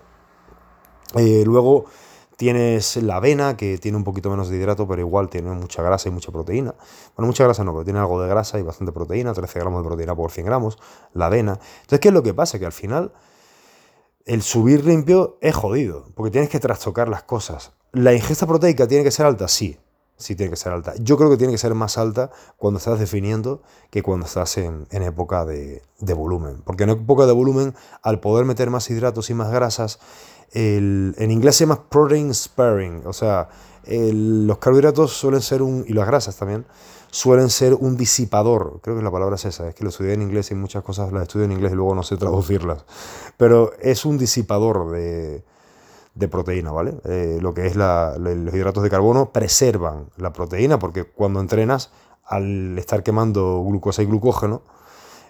Eh, 1.15 1.43
luego 1.45 1.85
Tienes 2.37 2.95
la 2.97 3.17
avena, 3.17 3.57
que 3.57 3.77
tiene 3.79 3.97
un 3.97 4.03
poquito 4.03 4.29
menos 4.29 4.47
de 4.47 4.57
hidrato, 4.57 4.87
pero 4.87 5.01
igual 5.01 5.27
tiene 5.27 5.51
mucha 5.51 5.81
grasa 5.81 6.07
y 6.07 6.11
mucha 6.11 6.31
proteína. 6.31 6.75
Bueno, 7.15 7.27
mucha 7.27 7.43
grasa 7.43 7.63
no, 7.63 7.73
pero 7.73 7.83
tiene 7.83 7.99
algo 7.99 8.21
de 8.21 8.29
grasa 8.29 8.59
y 8.59 8.61
bastante 8.61 8.93
proteína, 8.93 9.33
13 9.33 9.59
gramos 9.59 9.83
de 9.83 9.87
proteína 9.87 10.15
por 10.15 10.31
100 10.31 10.45
gramos, 10.45 10.77
la 11.13 11.25
avena. 11.25 11.59
Entonces, 11.81 11.99
¿qué 11.99 12.07
es 12.07 12.13
lo 12.13 12.23
que 12.23 12.33
pasa? 12.33 12.59
Que 12.59 12.65
al 12.65 12.71
final 12.71 13.11
el 14.27 14.43
subir 14.43 14.85
limpio 14.85 15.37
es 15.41 15.55
jodido, 15.55 16.05
porque 16.13 16.31
tienes 16.31 16.49
que 16.49 16.59
trastocar 16.59 17.09
las 17.09 17.23
cosas. 17.23 17.71
¿La 17.91 18.13
ingesta 18.13 18.45
proteica 18.45 18.87
tiene 18.87 19.03
que 19.03 19.11
ser 19.11 19.25
alta? 19.25 19.47
Sí, 19.47 19.79
sí 20.17 20.35
tiene 20.35 20.49
que 20.49 20.57
ser 20.57 20.73
alta. 20.73 20.93
Yo 20.99 21.17
creo 21.17 21.29
que 21.29 21.37
tiene 21.37 21.53
que 21.53 21.57
ser 21.57 21.73
más 21.73 21.97
alta 21.97 22.29
cuando 22.57 22.77
estás 22.77 22.99
definiendo 22.99 23.61
que 23.89 24.03
cuando 24.03 24.25
estás 24.25 24.57
en, 24.57 24.85
época 24.91 25.45
de, 25.45 25.81
de, 25.99 26.13
volumen. 26.13 26.61
Porque 26.65 26.83
en 26.83 26.89
época 26.89 27.25
de 27.25 27.31
volumen, 27.31 27.73
al 28.01 28.19
poder 28.19 28.45
meter 28.45 28.69
más 28.69 28.89
hidratos 28.89 29.29
y 29.29 29.33
más 29.33 29.51
grasas, 29.51 29.99
en 30.53 31.31
inglés 31.31 31.55
se 31.57 31.65
llama 31.65 31.83
protein 31.89 32.33
sparing, 32.33 33.03
o 33.05 33.13
sea, 33.13 33.49
los 33.85 34.57
carbohidratos 34.57 35.13
suelen 35.13 35.41
ser 35.41 35.61
un, 35.61 35.85
y 35.87 35.93
las 35.93 36.07
grasas 36.07 36.35
también, 36.35 36.65
suelen 37.09 37.49
ser 37.49 37.73
un 37.73 37.97
disipador, 37.97 38.79
creo 38.81 38.97
que 38.97 39.03
la 39.03 39.11
palabra 39.11 39.35
es 39.35 39.45
esa, 39.45 39.69
es 39.69 39.75
que 39.75 39.83
lo 39.83 39.89
estudié 39.89 40.13
en 40.13 40.21
inglés 40.21 40.51
y 40.51 40.55
muchas 40.55 40.83
cosas 40.83 41.11
las 41.11 41.23
estudio 41.23 41.45
en 41.45 41.53
inglés 41.53 41.71
y 41.71 41.75
luego 41.75 41.95
no 41.95 42.03
sé 42.03 42.17
traducirlas, 42.17 42.85
pero 43.37 43.71
es 43.79 44.05
un 44.05 44.17
disipador 44.17 44.91
de, 44.91 45.43
proteína, 46.29 46.71
¿vale? 46.71 46.99
Eh, 47.05 47.37
lo 47.41 47.53
que 47.53 47.67
es 47.67 47.75
los 47.75 48.53
hidratos 48.53 48.83
de 48.83 48.89
carbono 48.89 49.31
preservan 49.31 50.09
la 50.17 50.33
proteína 50.33 50.79
porque 50.79 51.05
cuando 51.05 51.39
entrenas, 51.39 51.91
al 52.25 52.77
estar 52.77 53.03
quemando 53.03 53.63
glucosa 53.63 54.01
y 54.01 54.05
glucógeno, 54.05 54.63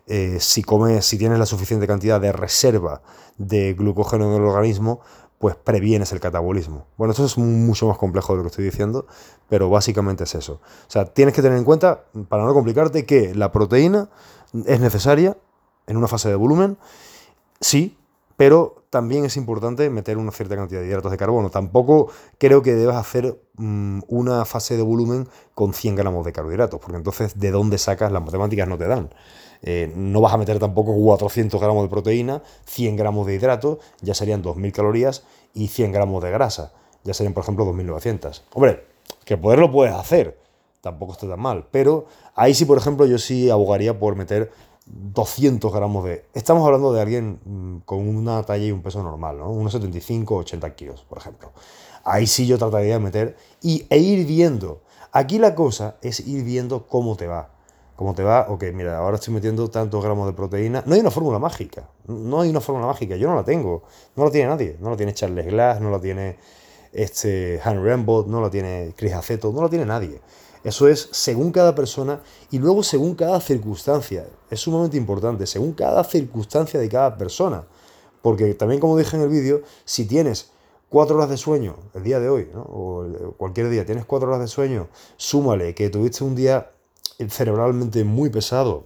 eh, 0.08 0.38
si 0.40 0.64
comes, 0.64 1.06
si 1.06 1.18
tienes 1.18 1.38
la 1.38 1.46
suficiente 1.46 1.86
cantidad 1.88 2.20
de 2.20 2.32
reserva 2.32 3.02
de 3.38 3.74
glucógeno 3.74 4.26
en 4.26 4.42
el 4.42 4.48
organismo, 4.48 5.02
pues 5.38 5.56
previenes 5.56 6.12
el 6.14 6.20
catabolismo. 6.20 6.88
Bueno, 6.98 7.12
esto 7.12 7.26
es 7.26 7.38
mucho 7.38 7.88
más 7.88 7.98
complejo 7.98 8.34
de 8.34 8.38
lo 8.38 8.44
que 8.44 8.48
estoy 8.48 8.66
diciendo, 8.66 9.06
pero 9.50 9.70
básicamente 9.70 10.24
es 10.24 10.34
eso. 10.36 10.54
O 10.54 10.90
sea, 10.90 11.06
tienes 11.06 11.36
que 11.36 11.42
tener 11.42 11.58
en 11.58 11.64
cuenta, 11.64 12.06
para 12.30 12.46
no 12.46 12.54
complicarte, 12.54 13.06
que 13.06 13.36
la 13.36 13.52
proteína 13.52 14.10
es 14.66 14.80
necesaria 14.80 15.38
en 15.86 15.98
una 15.98 16.08
fase 16.08 16.30
de 16.30 16.36
volumen, 16.36 16.78
sí, 17.60 17.98
pero 18.38 18.86
también 18.90 19.26
es 19.26 19.36
importante 19.36 19.90
meter 19.90 20.18
una 20.18 20.32
cierta 20.32 20.56
cantidad 20.56 20.80
de 20.80 20.88
hidratos 20.88 21.12
de 21.12 21.18
carbono. 21.18 21.50
Tampoco 21.50 22.10
creo 22.38 22.62
que 22.62 22.74
debas 22.76 22.96
hacer 22.96 23.42
mm, 23.58 24.02
una 24.08 24.46
fase 24.46 24.78
de 24.78 24.84
volumen 24.84 25.28
con 25.54 25.74
100 25.74 25.96
gramos 25.96 26.26
de 26.26 26.32
carbohidratos, 26.32 26.80
porque 26.80 26.98
entonces, 26.98 27.38
¿de 27.40 27.52
dónde 27.52 27.78
sacas? 27.78 28.12
Las 28.12 28.24
matemáticas 28.24 28.68
no 28.68 28.78
te 28.78 28.88
dan. 28.88 29.10
Eh, 29.64 29.92
no 29.96 30.22
vas 30.22 30.34
a 30.34 30.38
meter 30.38 30.60
tampoco 30.60 30.94
400 30.96 31.60
gramos 31.60 31.84
de 31.84 31.90
proteína, 31.90 32.44
100 32.66 32.96
gramos 32.96 33.26
de 33.26 33.34
hidrato, 33.34 33.80
ya 34.02 34.14
serían 34.14 34.44
2.000 34.44 34.72
calorías, 34.72 35.24
y 35.56 35.68
100 35.70 35.92
gramos 35.92 36.24
de 36.24 36.30
grasa, 36.30 36.74
ya 37.04 37.16
serían, 37.16 37.34
por 37.34 37.44
ejemplo, 37.44 37.66
2.900. 37.66 38.44
Hombre, 38.54 38.86
que 39.26 39.36
poderlo 39.36 39.72
puedes 39.72 39.96
hacer, 39.96 40.40
tampoco 40.82 41.14
está 41.14 41.28
tan 41.28 41.40
mal, 41.40 41.66
pero 41.72 42.06
ahí 42.36 42.54
sí, 42.54 42.66
por 42.66 42.78
ejemplo, 42.78 43.08
yo 43.08 43.18
sí 43.18 43.50
abogaría 43.50 43.98
por 43.98 44.16
meter 44.16 44.52
200 44.88 45.74
gramos 45.74 46.06
de... 46.06 46.26
Estamos 46.34 46.66
hablando 46.66 46.94
de 46.94 47.02
alguien 47.02 47.40
mm, 47.46 47.78
con 47.86 48.08
una 48.08 48.44
talla 48.44 48.66
y 48.66 48.72
un 48.72 48.82
peso 48.82 49.04
normal, 49.04 49.38
¿no? 49.38 49.50
Unos 49.52 49.74
75, 49.74 50.36
80 50.36 50.76
kilos, 50.76 51.06
por 51.08 51.18
ejemplo. 51.18 51.52
Ahí 52.04 52.28
sí 52.28 52.48
yo 52.48 52.58
trataría 52.58 52.94
de 52.94 53.00
meter 53.00 53.38
y, 53.62 53.86
e 53.90 53.98
ir 53.98 54.26
viendo. 54.26 54.82
Aquí 55.12 55.40
la 55.40 55.56
cosa 55.56 55.98
es 56.02 56.20
ir 56.22 56.44
viendo 56.44 56.88
cómo 56.88 57.16
te 57.16 57.28
va. 57.28 57.50
¿Cómo 57.96 58.14
te 58.14 58.24
va? 58.24 58.46
Ok, 58.50 58.66
mira, 58.74 59.00
ahora 59.00 59.16
estoy 59.16 59.34
metiendo 59.34 59.70
tantos 59.70 60.04
gramos 60.04 60.28
de 60.28 60.34
proteína. 60.34 60.84
No 60.86 60.94
hay 60.94 61.02
una 61.02 61.10
fórmula 61.10 61.40
mágica. 61.40 61.90
No 62.06 62.42
hay 62.42 62.50
una 62.52 62.62
fórmula 62.62 62.86
mágica. 62.86 63.16
Yo 63.16 63.28
no 63.28 63.36
la 63.36 63.44
tengo. 63.44 63.84
No 64.16 64.26
la 64.26 64.32
tiene 64.32 64.48
nadie. 64.48 64.78
No 64.80 64.92
la 64.92 64.98
tiene 64.98 65.14
Charles 65.16 65.48
Glass, 65.48 65.82
no 65.82 65.90
la 65.90 66.00
tiene 66.00 66.38
este 66.94 67.60
Han 67.64 67.84
Rambot, 67.84 68.28
no 68.28 68.42
la 68.42 68.50
tiene 68.50 68.94
Chris 68.96 69.14
Aceto, 69.14 69.52
no 69.52 69.64
la 69.64 69.70
tiene 69.70 69.86
nadie. 69.86 70.22
Eso 70.64 70.88
es 70.88 71.10
según 71.12 71.52
cada 71.52 71.76
persona 71.76 72.22
y 72.52 72.60
luego 72.60 72.84
según 72.84 73.16
cada 73.16 73.40
circunstancia. 73.40 74.28
Es 74.50 74.62
sumamente 74.62 74.98
importante, 74.98 75.46
según 75.46 75.74
cada 75.74 76.04
circunstancia 76.04 76.80
de 76.80 76.90
cada 76.90 77.18
persona. 77.18 77.66
Porque 78.22 78.54
también, 78.54 78.82
como 78.82 78.98
dije 78.98 79.16
en 79.16 79.24
el 79.24 79.30
vídeo, 79.30 79.62
si 79.86 80.06
tienes 80.06 80.52
cuatro 80.90 81.18
horas 81.18 81.30
de 81.30 81.38
sueño 81.38 81.76
el 81.94 82.04
día 82.04 82.20
de 82.20 82.30
hoy, 82.30 82.50
o 82.56 83.06
cualquier 83.38 83.70
día, 83.70 83.86
tienes 83.86 84.06
cuatro 84.06 84.30
horas 84.30 84.42
de 84.42 84.48
sueño, 84.48 84.88
súmale 85.18 85.76
que 85.76 85.90
tuviste 85.90 86.24
un 86.24 86.36
día 86.36 86.72
cerebralmente 87.30 88.04
muy 88.04 88.30
pesado, 88.30 88.86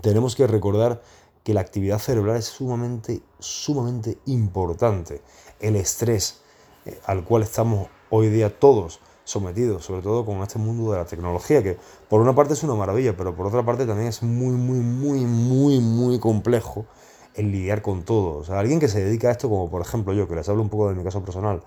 tenemos 0.00 0.36
que 0.36 0.46
recordar 0.46 1.02
que 1.42 1.54
la 1.54 1.60
actividad 1.60 1.98
cerebral 1.98 2.36
es 2.36 2.46
sumamente, 2.46 3.22
sumamente 3.38 4.18
importante. 4.26 5.22
El 5.60 5.76
estrés 5.76 6.40
eh, 6.84 7.00
al 7.06 7.24
cual 7.24 7.42
estamos 7.42 7.88
hoy 8.10 8.28
día 8.28 8.58
todos 8.58 9.00
sometidos, 9.28 9.84
sobre 9.84 10.00
todo 10.00 10.24
con 10.24 10.38
este 10.42 10.58
mundo 10.58 10.92
de 10.92 10.98
la 10.98 11.04
tecnología, 11.04 11.62
que 11.62 11.76
por 12.08 12.22
una 12.22 12.34
parte 12.34 12.54
es 12.54 12.62
una 12.62 12.74
maravilla, 12.74 13.14
pero 13.14 13.36
por 13.36 13.46
otra 13.46 13.62
parte 13.62 13.84
también 13.84 14.08
es 14.08 14.22
muy, 14.22 14.54
muy, 14.54 14.78
muy, 14.78 15.20
muy, 15.26 15.80
muy 15.80 16.18
complejo 16.18 16.86
el 17.34 17.52
lidiar 17.52 17.82
con 17.82 18.04
todo. 18.04 18.38
O 18.38 18.44
sea, 18.44 18.58
alguien 18.58 18.80
que 18.80 18.88
se 18.88 19.04
dedica 19.04 19.28
a 19.28 19.32
esto, 19.32 19.50
como 19.50 19.70
por 19.70 19.82
ejemplo 19.82 20.14
yo, 20.14 20.26
que 20.26 20.34
les 20.34 20.48
hablo 20.48 20.62
un 20.62 20.70
poco 20.70 20.88
de 20.88 20.94
mi 20.94 21.04
caso 21.04 21.22
personal, 21.22 21.62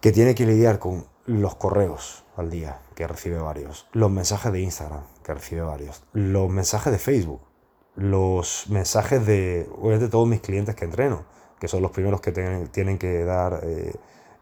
que 0.00 0.10
tiene 0.10 0.34
que 0.34 0.46
lidiar 0.46 0.78
con 0.78 1.04
los 1.26 1.54
correos 1.56 2.24
al 2.34 2.48
día, 2.48 2.80
que 2.94 3.06
recibe 3.06 3.38
varios, 3.38 3.86
los 3.92 4.10
mensajes 4.10 4.50
de 4.52 4.60
Instagram, 4.62 5.02
que 5.22 5.34
recibe 5.34 5.60
varios, 5.60 6.02
los 6.14 6.48
mensajes 6.48 6.92
de 6.92 6.98
Facebook, 6.98 7.42
los 7.94 8.70
mensajes 8.70 9.26
de, 9.26 9.68
obviamente, 9.78 10.08
todos 10.08 10.26
mis 10.26 10.40
clientes 10.40 10.74
que 10.74 10.86
entreno, 10.86 11.24
que 11.60 11.68
son 11.68 11.82
los 11.82 11.90
primeros 11.90 12.22
que 12.22 12.32
tienen 12.32 12.98
que 12.98 13.24
dar, 13.24 13.60
eh, 13.64 13.92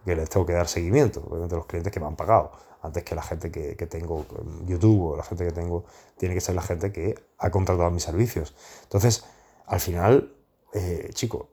que 0.04 0.14
les 0.16 0.28
tengo 0.28 0.46
que 0.46 0.52
dar 0.52 0.68
seguimiento, 0.68 1.22
obviamente 1.28 1.56
los 1.56 1.66
clientes 1.66 1.92
que 1.92 2.00
me 2.00 2.06
han 2.06 2.16
pagado, 2.16 2.52
antes 2.82 3.02
que 3.02 3.14
la 3.14 3.22
gente 3.22 3.50
que, 3.50 3.76
que 3.76 3.86
tengo 3.86 4.26
en 4.38 4.66
YouTube 4.66 5.12
o 5.12 5.16
la 5.16 5.22
gente 5.22 5.44
que 5.44 5.52
tengo, 5.52 5.84
tiene 6.18 6.34
que 6.34 6.40
ser 6.40 6.54
la 6.54 6.62
gente 6.62 6.92
que 6.92 7.14
ha 7.38 7.50
contratado 7.50 7.90
mis 7.90 8.02
servicios. 8.02 8.54
Entonces, 8.82 9.24
al 9.66 9.80
final, 9.80 10.34
eh, 10.72 11.10
chico, 11.14 11.48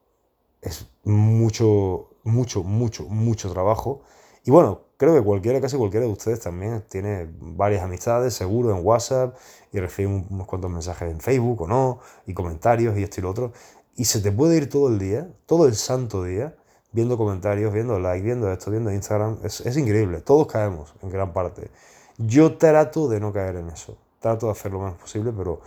es 0.61 0.87
mucho, 1.03 2.09
mucho, 2.23 2.63
mucho, 2.63 3.03
mucho 3.05 3.51
trabajo. 3.51 4.01
Y 4.43 4.51
bueno, 4.51 4.81
Creo 5.01 5.15
que 5.15 5.23
cualquiera, 5.23 5.59
casi 5.59 5.77
cualquiera 5.77 6.05
de 6.05 6.11
ustedes 6.11 6.41
también 6.41 6.83
tiene 6.87 7.27
varias 7.39 7.81
amistades, 7.81 8.35
seguro, 8.35 8.69
en 8.69 8.85
WhatsApp, 8.85 9.35
y 9.71 9.79
recibe 9.79 10.25
unos 10.29 10.45
cuantos 10.45 10.69
mensajes 10.69 11.11
en 11.11 11.19
Facebook 11.19 11.63
o 11.63 11.67
no, 11.67 12.01
y 12.27 12.35
comentarios 12.35 12.95
y 12.95 13.01
esto 13.01 13.19
y 13.19 13.23
lo 13.23 13.31
otro. 13.31 13.51
Y 13.95 14.05
se 14.05 14.21
te 14.21 14.31
puede 14.31 14.57
ir 14.57 14.69
todo 14.69 14.89
el 14.89 14.99
día, 14.99 15.27
todo 15.47 15.65
el 15.65 15.73
santo 15.73 16.23
día, 16.23 16.55
viendo 16.91 17.17
comentarios, 17.17 17.73
viendo 17.73 17.99
likes, 17.99 18.23
viendo 18.23 18.51
esto, 18.51 18.71
viendo 18.71 18.91
Instagram. 18.91 19.39
Es, 19.43 19.61
es 19.61 19.77
increíble, 19.77 20.21
todos 20.21 20.47
caemos 20.47 20.93
en 21.01 21.09
gran 21.09 21.33
parte. 21.33 21.69
Yo 22.17 22.57
trato 22.57 23.07
de 23.07 23.19
no 23.19 23.33
caer 23.33 23.55
en 23.57 23.69
eso, 23.69 23.97
trato 24.19 24.47
de 24.47 24.51
hacer 24.51 24.71
lo 24.71 24.79
menos 24.79 24.97
posible, 24.97 25.31
pero 25.35 25.61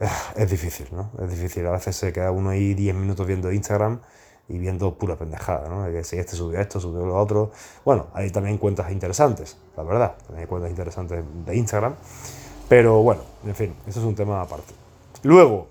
eh, 0.00 0.08
es 0.36 0.50
difícil, 0.50 0.88
¿no? 0.92 1.10
Es 1.22 1.30
difícil. 1.30 1.66
A 1.66 1.72
veces 1.72 1.96
se 1.96 2.12
queda 2.12 2.30
uno 2.30 2.50
ahí 2.50 2.74
10 2.74 2.94
minutos 2.94 3.26
viendo 3.26 3.50
Instagram 3.52 4.00
y 4.48 4.58
viendo 4.58 4.94
pura 4.98 5.16
pendejada, 5.16 5.68
¿no? 5.68 5.90
Que 5.90 6.04
si 6.04 6.16
este 6.16 6.36
subió 6.36 6.60
esto, 6.60 6.80
subió 6.80 7.06
lo 7.06 7.16
otro. 7.16 7.52
Bueno, 7.84 8.08
hay 8.14 8.30
también 8.30 8.58
cuentas 8.58 8.90
interesantes, 8.90 9.56
la 9.76 9.82
verdad. 9.84 10.16
También 10.18 10.40
hay 10.40 10.46
cuentas 10.46 10.70
interesantes 10.70 11.24
de 11.46 11.56
Instagram. 11.56 11.94
Pero 12.68 13.02
bueno, 13.02 13.22
en 13.44 13.54
fin, 13.54 13.74
eso 13.86 14.00
es 14.00 14.06
un 14.06 14.14
tema 14.14 14.40
aparte. 14.40 14.74
Luego, 15.22 15.68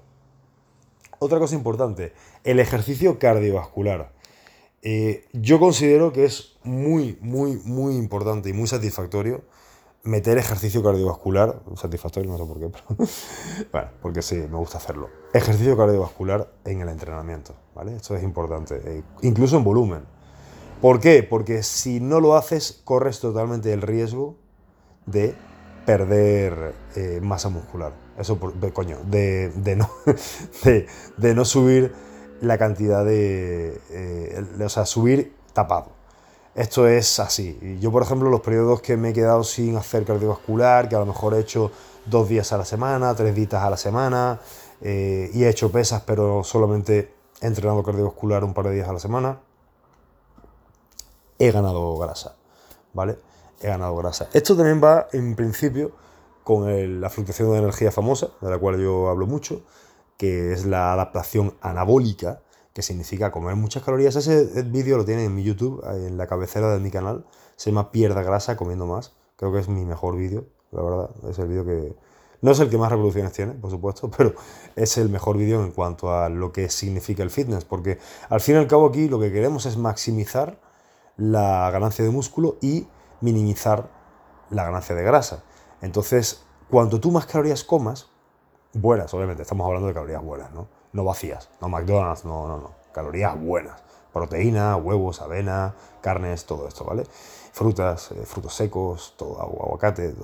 Otra 1.21 1.37
cosa 1.39 1.55
importante, 1.55 2.13
el 2.45 2.59
ejercicio 2.61 3.19
cardiovascular. 3.19 4.11
Eh, 4.81 5.25
yo 5.33 5.59
considero 5.59 6.13
que 6.13 6.25
es 6.25 6.57
muy, 6.63 7.17
muy, 7.21 7.57
muy 7.65 7.95
importante 7.95 8.49
y 8.49 8.53
muy 8.53 8.67
satisfactorio 8.67 9.41
meter 10.03 10.37
ejercicio 10.37 10.81
cardiovascular, 10.81 11.61
satisfactorio, 11.75 12.31
no 12.31 12.37
sé 12.37 12.45
por 12.45 12.59
qué, 12.59 12.69
pero 12.69 13.09
bueno, 13.71 13.89
porque 14.01 14.21
sí, 14.21 14.35
me 14.35 14.57
gusta 14.57 14.77
hacerlo. 14.77 15.09
Ejercicio 15.33 15.75
cardiovascular 15.75 16.51
en 16.65 16.81
el 16.81 16.89
entrenamiento, 16.89 17.53
¿vale? 17.75 17.95
Esto 17.95 18.15
es 18.15 18.23
importante, 18.23 18.81
eh, 18.85 19.03
incluso 19.21 19.57
en 19.57 19.63
volumen. 19.63 20.03
¿Por 20.81 21.01
qué? 21.01 21.23
Porque 21.23 21.61
si 21.63 21.99
no 21.99 22.21
lo 22.21 22.35
haces, 22.35 22.81
corres 22.85 23.19
totalmente 23.19 23.73
el 23.73 23.81
riesgo 23.81 24.37
de 25.05 25.35
perder 25.85 26.73
eh, 26.95 27.19
masa 27.21 27.49
muscular. 27.49 27.93
Eso, 28.17 28.39
coño, 28.73 28.97
de, 29.05 29.51
no, 29.75 29.89
de, 31.17 31.35
no 31.35 31.45
subir 31.45 31.93
la 32.41 32.57
cantidad 32.57 33.05
de, 33.05 33.79
eh, 33.89 34.45
o 34.63 34.69
sea, 34.69 34.85
subir 34.85 35.33
tapado. 35.53 35.87
Esto 36.55 36.87
es 36.87 37.19
así. 37.19 37.77
Yo, 37.79 37.91
por 37.91 38.03
ejemplo, 38.03 38.29
los 38.29 38.41
periodos 38.41 38.81
que 38.81 38.97
me 38.97 39.09
he 39.09 39.13
quedado 39.13 39.43
sin 39.43 39.77
hacer 39.77 40.03
cardiovascular, 40.03 40.89
que 40.89 40.95
a 40.95 40.99
lo 40.99 41.05
mejor 41.05 41.33
he 41.33 41.39
hecho 41.39 41.71
dos 42.05 42.27
días 42.27 42.51
a 42.51 42.57
la 42.57 42.65
semana, 42.65 43.13
tres 43.15 43.35
días 43.35 43.53
a 43.53 43.69
la 43.69 43.77
semana, 43.77 44.39
eh, 44.81 45.29
y 45.33 45.43
he 45.43 45.49
hecho 45.49 45.71
pesas, 45.71 46.01
pero 46.05 46.43
solamente 46.43 47.13
he 47.41 47.47
entrenado 47.47 47.83
cardiovascular 47.83 48.43
un 48.43 48.53
par 48.53 48.65
de 48.65 48.75
días 48.75 48.89
a 48.89 48.93
la 48.93 48.99
semana, 48.99 49.39
he 51.37 51.51
ganado 51.51 51.97
grasa, 51.97 52.35
¿vale? 52.93 53.17
He 53.61 53.67
ganado 53.67 53.95
grasa. 53.95 54.27
Esto 54.33 54.55
también 54.55 54.81
va, 54.83 55.07
en 55.13 55.35
principio, 55.35 55.91
con 56.43 56.99
la 56.99 57.09
fluctuación 57.09 57.51
de 57.51 57.59
energía 57.59 57.91
famosa, 57.91 58.29
de 58.41 58.49
la 58.49 58.57
cual 58.57 58.81
yo 58.81 59.09
hablo 59.09 59.27
mucho, 59.27 59.61
que 60.19 60.51
es 60.51 60.65
la 60.65 60.91
adaptación 60.91 61.55
anabólica, 61.61 62.41
que 62.73 62.81
significa 62.81 63.31
comer 63.31 63.55
muchas 63.55 63.83
calorías. 63.83 64.17
Ese 64.17 64.63
vídeo 64.63 64.97
lo 64.97 65.05
tienen 65.05 65.27
en 65.27 65.33
mi 65.33 65.43
YouTube, 65.43 65.81
en 65.93 66.17
la 66.17 66.27
cabecera 66.27 66.73
de 66.73 66.79
mi 66.81 66.91
canal. 66.91 67.25
Se 67.55 67.69
llama 67.69 67.93
Pierda 67.93 68.21
grasa 68.21 68.57
comiendo 68.57 68.85
más. 68.85 69.13
Creo 69.37 69.53
que 69.53 69.59
es 69.59 69.69
mi 69.69 69.85
mejor 69.85 70.17
vídeo, 70.17 70.45
la 70.71 70.81
verdad. 70.81 71.09
Es 71.29 71.39
el 71.39 71.47
vídeo 71.47 71.63
que... 71.65 71.95
No 72.41 72.51
es 72.51 72.59
el 72.59 72.69
que 72.69 72.77
más 72.77 72.91
reproducciones 72.91 73.31
tiene, 73.31 73.53
por 73.53 73.71
supuesto, 73.71 74.11
pero 74.17 74.33
es 74.75 74.97
el 74.97 75.07
mejor 75.07 75.37
vídeo 75.37 75.63
en 75.63 75.71
cuanto 75.71 76.13
a 76.13 76.27
lo 76.27 76.51
que 76.51 76.69
significa 76.69 77.23
el 77.23 77.29
fitness, 77.29 77.63
porque 77.63 77.97
al 78.27 78.41
fin 78.41 78.55
y 78.55 78.57
al 78.57 78.67
cabo 78.67 78.87
aquí 78.87 79.07
lo 79.07 79.21
que 79.21 79.31
queremos 79.31 79.65
es 79.67 79.77
maximizar 79.77 80.59
la 81.15 81.71
ganancia 81.71 82.03
de 82.03 82.11
músculo 82.11 82.57
y 82.59 82.89
minimizar 83.21 83.89
la 84.49 84.65
ganancia 84.65 84.95
de 84.95 85.03
grasa. 85.03 85.43
Entonces, 85.81 86.43
cuanto 86.69 86.99
tú 86.99 87.09
más 87.09 87.25
calorías 87.25 87.63
comas, 87.63 88.09
buenas, 88.73 89.13
obviamente, 89.13 89.41
estamos 89.43 89.65
hablando 89.65 89.87
de 89.87 89.93
calorías 89.93 90.23
buenas, 90.23 90.51
¿no? 90.51 90.67
no 90.93 91.03
vacías, 91.03 91.49
no 91.61 91.69
McDonald's, 91.69 92.25
no, 92.25 92.47
no, 92.47 92.57
no, 92.57 92.71
calorías 92.91 93.39
buenas, 93.39 93.81
proteína, 94.13 94.75
huevos, 94.75 95.21
avena, 95.21 95.75
carnes, 96.01 96.45
todo 96.45 96.67
esto, 96.67 96.83
¿vale? 96.85 97.03
Frutas, 97.51 98.11
eh, 98.11 98.25
frutos 98.25 98.55
secos, 98.55 99.13
todo, 99.17 99.41
aguacate, 99.41 100.05
el 100.05 100.15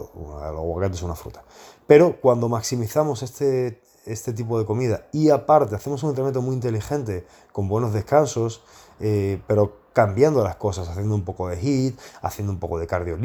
aguacate 0.44 0.96
es 0.96 1.04
una 1.04 1.16
fruta. 1.16 1.44
Pero 1.86 2.20
cuando 2.20 2.50
maximizamos 2.50 3.22
este, 3.24 3.82
este 4.06 4.34
tipo 4.34 4.58
de 4.60 4.66
comida 4.66 5.08
y 5.12 5.30
aparte 5.30 5.76
hacemos 5.76 6.02
un 6.04 6.10
entrenamiento 6.10 6.42
muy 6.42 6.56
inteligente, 6.56 7.28
con 7.52 7.68
buenos 7.68 7.94
descansos, 7.94 8.64
eh, 9.00 9.42
pero 9.48 9.85
cambiando 9.96 10.44
las 10.44 10.58
cosas, 10.58 10.90
haciendo 10.90 11.16
un 11.16 11.24
poco 11.24 11.48
de 11.48 11.56
hit, 11.56 11.98
haciendo 12.22 12.52
un 12.52 12.60
poco 12.60 12.78
de 12.78 12.86
cardio 12.86 13.18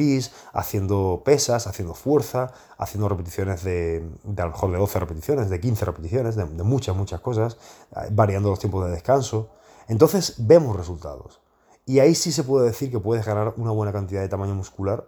haciendo 0.52 1.20
pesas, 1.24 1.66
haciendo 1.66 1.94
fuerza, 1.94 2.52
haciendo 2.78 3.08
repeticiones 3.08 3.64
de, 3.64 4.08
de, 4.22 4.40
a 4.40 4.44
lo 4.44 4.52
mejor 4.52 4.70
de 4.70 4.78
12 4.78 5.00
repeticiones, 5.00 5.50
de 5.50 5.58
15 5.58 5.84
repeticiones, 5.84 6.36
de, 6.36 6.44
muchas, 6.44 6.94
muchas 6.94 7.20
cosas, 7.20 7.56
eh, 7.96 8.06
variando 8.12 8.50
los 8.50 8.60
tiempos 8.60 8.84
de 8.84 8.92
descanso. 8.92 9.48
Entonces 9.88 10.36
vemos 10.38 10.76
resultados. 10.76 11.40
Y 11.86 11.98
ahí 11.98 12.14
sí 12.14 12.30
se 12.30 12.44
puede 12.44 12.68
decir 12.68 12.88
que 12.92 13.00
puedes 13.00 13.26
ganar 13.26 13.52
una 13.56 13.72
buena 13.72 13.92
cantidad 13.92 14.20
de 14.20 14.28
tamaño 14.28 14.54
muscular 14.54 15.04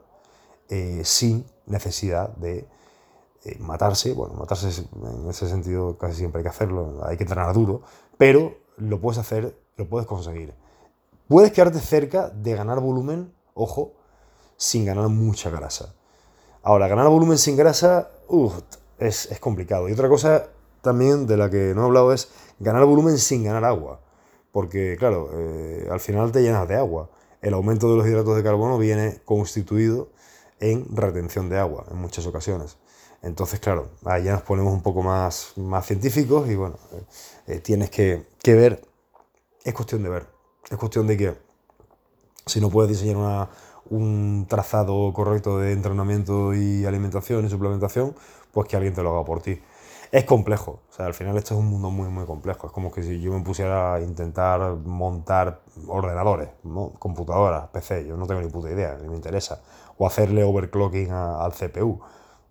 eh, 0.69 1.03
sin 1.05 1.47
necesidad 1.67 2.31
de 2.31 2.67
eh, 3.45 3.57
matarse. 3.61 4.15
Bueno, 4.15 4.35
matarse 4.35 4.85
en 5.01 5.31
ese 5.31 5.49
sentido 5.49 5.97
casi 5.97 6.17
siempre 6.17 6.41
hay 6.41 6.43
que 6.43 6.51
hacerlo, 6.51 7.03
hay 7.05 7.17
que 7.17 7.23
entrenar 7.23 7.55
duro, 7.55 7.83
pero 8.19 8.57
lo 8.79 9.01
puedes 9.01 9.19
hacer, 9.19 9.57
lo 9.77 9.89
puedes 9.89 10.09
conseguir 10.09 10.61
Puedes 11.33 11.53
quedarte 11.53 11.81
cerca 11.81 12.29
de 12.29 12.55
ganar 12.55 12.79
volumen, 12.81 13.33
ojo, 13.55 13.95
sin 14.59 14.85
ganar 14.85 15.09
mucha 15.09 15.49
grasa. 15.49 15.95
Ahora, 16.63 16.89
ganar 16.89 17.09
volumen 17.09 17.39
sin 17.39 17.57
grasa 17.57 18.11
es, 18.99 19.31
complicado. 19.41 19.89
Y 19.89 19.93
otra 19.93 20.11
cosa 20.11 20.51
también 20.83 21.27
de 21.27 21.39
la 21.39 21.49
que 21.49 21.73
no 21.75 21.81
he 21.81 21.85
hablado 21.87 22.13
es 22.13 22.29
ganar 22.59 22.85
volumen 22.85 23.17
sin 23.17 23.45
ganar 23.45 23.65
agua. 23.65 23.99
Porque, 24.51 24.97
claro, 24.99 25.31
eh, 25.33 25.89
al 25.91 26.01
final 26.01 26.33
te 26.33 26.43
llenas 26.43 26.69
de 26.69 26.77
agua. 26.77 27.09
El 27.41 27.55
aumento 27.55 27.91
de 27.91 27.97
los 27.97 28.07
hidratos 28.07 28.37
de 28.37 28.43
carbono 28.43 28.77
viene 28.77 29.23
constituido 29.25 30.11
en 30.61 30.95
retención 30.95 31.49
de 31.49 31.59
agua 31.59 31.87
en 31.91 31.97
muchas 31.97 32.27
ocasiones. 32.27 32.77
Entonces, 33.23 33.59
claro, 33.59 33.89
ahí 34.05 34.25
ya 34.25 34.33
nos 34.33 34.43
ponemos 34.43 34.75
un 34.75 34.83
poco 34.83 35.01
más, 35.01 35.55
científicos 35.83 36.51
y 36.51 36.57
bueno, 36.57 36.77
eh, 37.47 37.61
tienes 37.61 37.89
que, 37.89 38.27
que 38.43 38.53
ver, 38.53 38.87
es 39.65 39.73
cuestión 39.73 40.03
de 40.03 40.11
ver. 40.11 40.32
Es 40.71 40.79
cuestión 40.79 41.07
de 41.07 41.17
que 41.17 41.37
si 42.47 42.61
no 42.61 42.71
puedes 42.71 42.91
diseñar 42.91 43.49
un 43.91 44.47
trazado 44.49 45.13
correcto 45.13 45.59
de 45.59 45.73
entrenamiento 45.73 46.55
y 46.55 46.85
alimentación 46.85 47.45
y 47.45 47.51
suplementación, 47.51 48.15
pues 48.53 48.69
que 48.69 48.77
alguien 48.77 48.95
te 48.95 49.03
lo 49.03 49.11
haga 49.11 49.25
por 49.25 49.43
ti. 49.43 49.61
Es 50.13 50.25
complejo, 50.25 50.81
o 50.91 50.93
sea, 50.93 51.07
al 51.07 51.15
final 51.15 51.39
esto 51.39 51.55
es 51.55 51.61
un 51.61 51.67
mundo 51.67 51.91
muy, 51.91 52.09
muy 52.11 52.27
complejo. 52.27 52.67
Es 52.67 52.73
como 52.73 52.93
que 52.93 53.03
si 53.03 53.21
yo 53.21 53.33
me 53.33 53.43
pusiera 53.43 53.95
a 53.95 54.01
intentar 54.01 54.77
montar 54.77 55.63
ordenadores, 55.89 56.51
computadoras, 56.99 57.69
PC, 57.69 58.07
yo 58.07 58.17
no 58.17 58.27
tengo 58.27 58.43
ni 58.43 58.49
puta 58.49 58.71
idea, 58.71 58.99
ni 59.01 59.09
me 59.09 59.17
interesa. 59.17 59.63
O 59.97 60.07
hacerle 60.07 60.45
overclocking 60.45 61.11
al 61.11 61.53
CPU. 61.53 62.01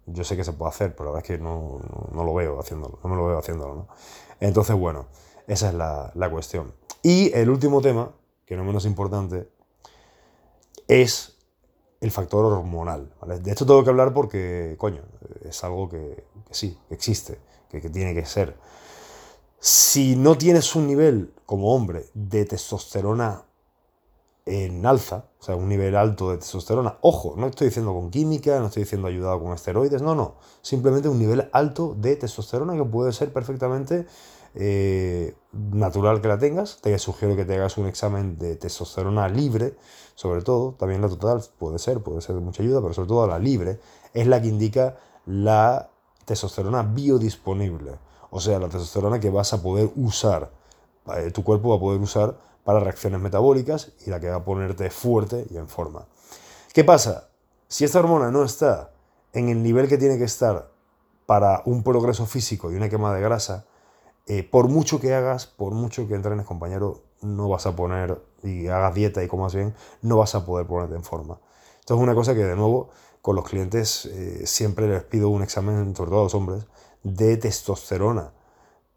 Yo 0.08 0.24
sé 0.24 0.36
que 0.36 0.44
se 0.44 0.54
puede 0.54 0.70
hacer, 0.70 0.96
pero 0.96 1.10
la 1.10 1.12
verdad 1.18 1.32
es 1.32 1.38
que 1.38 1.44
no, 1.44 1.80
lo 2.14 2.34
veo 2.34 2.60
haciéndolo, 2.60 2.98
no 3.04 3.10
me 3.10 3.16
lo 3.16 3.28
veo 3.28 3.38
haciéndolo. 3.38 3.88
Entonces, 4.40 4.76
bueno, 4.76 5.06
esa 5.48 5.70
es 5.70 5.76
la, 5.76 6.12
la 6.16 6.32
cuestión. 6.32 6.74
Y 7.04 7.34
el 7.34 7.50
último 7.50 7.82
tema, 7.82 8.12
que 8.46 8.56
no 8.56 8.64
menos 8.64 8.86
importante, 8.86 9.50
es 10.88 11.38
el 12.00 12.12
factor 12.12 12.46
hormonal. 12.46 13.14
De 13.42 13.52
esto 13.52 13.66
tengo 13.66 13.84
que 13.84 13.90
hablar 13.90 14.14
porque, 14.14 14.76
coño, 14.78 15.02
es 15.44 15.64
algo 15.64 15.88
que, 15.88 16.26
sí, 16.50 16.78
existe, 16.90 17.40
que, 17.70 17.82
que, 17.82 17.90
tiene 17.90 18.14
que 18.14 18.26
ser. 18.26 18.58
Si 19.60 20.16
no 20.16 20.38
tienes 20.38 20.76
un 20.76 20.88
nivel 20.88 21.34
como 21.46 21.74
hombre 21.76 22.06
de 22.14 22.46
testosterona 22.46 23.46
en 24.46 24.86
alza, 24.86 25.26
o 25.40 25.44
sea, 25.44 25.56
un 25.56 25.70
nivel 25.70 25.96
alto 25.96 26.32
de 26.32 26.38
testosterona, 26.38 26.98
ojo, 27.02 27.36
no 27.38 27.48
estoy 27.48 27.68
diciendo 27.68 27.94
con 27.94 28.10
química, 28.10 28.60
no 28.60 28.68
estoy 28.68 28.84
diciendo 28.84 29.08
ayudado 29.08 29.40
con 29.40 29.54
esteroides, 29.54 30.02
no, 30.02 30.16
no, 30.16 30.36
simplemente 30.62 31.10
un 31.10 31.20
nivel 31.20 31.48
alto 31.54 31.96
de 31.98 32.16
testosterona 32.16 32.76
que 32.76 32.84
puede 32.84 33.14
ser 33.14 33.32
perfectamente 33.32 34.08
eh, 34.56 35.36
natural 35.52 36.22
que 36.22 36.28
la 36.28 36.38
tengas. 36.38 36.80
Te 36.82 36.98
sugiero 37.00 37.36
que 37.36 37.46
te 37.46 37.56
hagas 37.56 37.78
un 37.78 37.88
examen 37.88 38.38
de 38.38 38.56
testosterona 38.56 39.28
libre, 39.28 39.76
sobre 40.16 40.42
todo. 40.42 40.74
También 40.74 41.02
la 41.02 41.10
total 41.10 41.42
puede 41.58 41.80
ser, 41.80 42.02
puede 42.02 42.22
ser 42.22 42.36
de 42.36 42.42
mucha 42.42 42.64
ayuda, 42.64 42.82
pero 42.82 42.94
sobre 42.94 43.08
todo 43.08 43.28
la 43.28 43.40
libre 43.40 43.80
es 44.14 44.28
la 44.28 44.42
que 44.42 44.48
indica 44.48 44.98
la 45.26 45.90
testosterona 46.26 46.84
biodisponible. 46.84 47.94
O 48.30 48.40
sea, 48.40 48.60
la 48.60 48.70
testosterona 48.70 49.20
que 49.20 49.30
vas 49.30 49.54
a 49.54 49.62
poder 49.62 49.90
usar, 49.96 50.52
eh, 51.18 51.32
tu 51.32 51.44
cuerpo 51.44 51.70
va 51.70 51.76
a 51.76 51.80
poder 51.80 52.00
usar 52.00 52.38
para 52.64 52.80
reacciones 52.80 53.20
metabólicas 53.20 53.92
y 54.06 54.10
la 54.10 54.20
que 54.20 54.30
va 54.30 54.38
a 54.38 54.46
ponerte 54.46 54.90
fuerte 54.90 55.48
y 55.50 55.58
en 55.58 55.68
forma. 55.68 56.06
¿Qué 56.74 56.84
pasa? 56.84 57.30
Si 57.68 57.84
esta 57.84 58.00
hormona 58.00 58.32
no 58.32 58.44
está 58.44 58.92
en 59.34 59.50
el 59.50 59.64
nivel 59.64 59.88
que 59.88 59.98
tiene 59.98 60.18
que 60.18 60.26
estar 60.26 60.72
para 61.26 61.62
un 61.66 61.84
progreso 61.84 62.26
físico 62.26 62.72
y 62.72 62.76
una 62.76 62.90
quema 62.90 63.14
de 63.14 63.22
grasa, 63.22 63.66
eh, 64.28 64.44
por 64.44 64.68
mucho 64.68 65.00
que 65.00 65.14
hagas, 65.14 65.48
por 65.48 65.74
mucho 65.74 66.08
que 66.08 66.16
entrenes, 66.16 66.46
compañero, 66.46 67.04
no 67.22 67.50
vas 67.50 67.66
a 67.66 67.76
poner, 67.76 68.22
y 68.44 68.68
hagas 68.68 68.96
dieta 68.96 69.24
y 69.24 69.28
comas 69.28 69.54
bien, 69.54 69.76
no 70.02 70.18
vas 70.18 70.36
a 70.36 70.46
poder 70.46 70.66
ponerte 70.68 70.96
en 70.96 71.04
forma. 71.04 71.40
Esto 71.80 71.96
es 71.96 72.00
una 72.00 72.16
cosa 72.16 72.34
que, 72.34 72.44
de 72.44 72.56
nuevo, 72.56 72.90
con 73.22 73.36
los 73.36 73.48
clientes 73.48 74.06
eh, 74.06 74.46
siempre 74.46 74.88
les 74.88 75.04
pido 75.04 75.30
un 75.30 75.44
examen, 75.44 75.96
sobre 75.96 76.12
todo 76.12 76.22
a 76.22 76.24
los 76.24 76.36
hombres, 76.36 76.66
de 77.04 77.38
testosterona. 77.38 78.34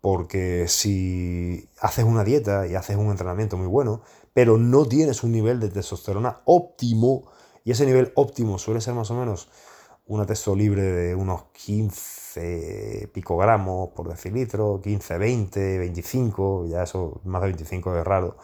Porque 0.00 0.66
si 0.68 1.68
haces 1.80 2.04
una 2.04 2.24
dieta 2.24 2.66
y 2.66 2.74
haces 2.74 2.96
un 2.96 3.10
entrenamiento 3.10 3.56
muy 3.56 3.66
bueno, 3.66 4.02
pero 4.34 4.58
no 4.58 4.84
tienes 4.84 5.22
un 5.22 5.32
nivel 5.32 5.60
de 5.60 5.70
testosterona 5.70 6.40
óptimo, 6.44 7.24
y 7.64 7.70
ese 7.70 7.86
nivel 7.86 8.12
óptimo 8.14 8.58
suele 8.58 8.82
ser 8.82 8.94
más 8.94 9.10
o 9.10 9.14
menos 9.14 9.48
una 10.06 10.26
testo 10.26 10.54
libre 10.54 10.82
de 10.82 11.14
unos 11.14 11.44
15 11.52 13.10
picogramos 13.12 13.90
por 13.90 14.08
decilitro, 14.08 14.80
15, 14.82 15.18
20, 15.18 15.78
25, 15.78 16.66
ya 16.66 16.82
eso, 16.82 17.20
más 17.24 17.40
de 17.42 17.48
25 17.48 17.96
es 17.96 18.04
raro, 18.04 18.36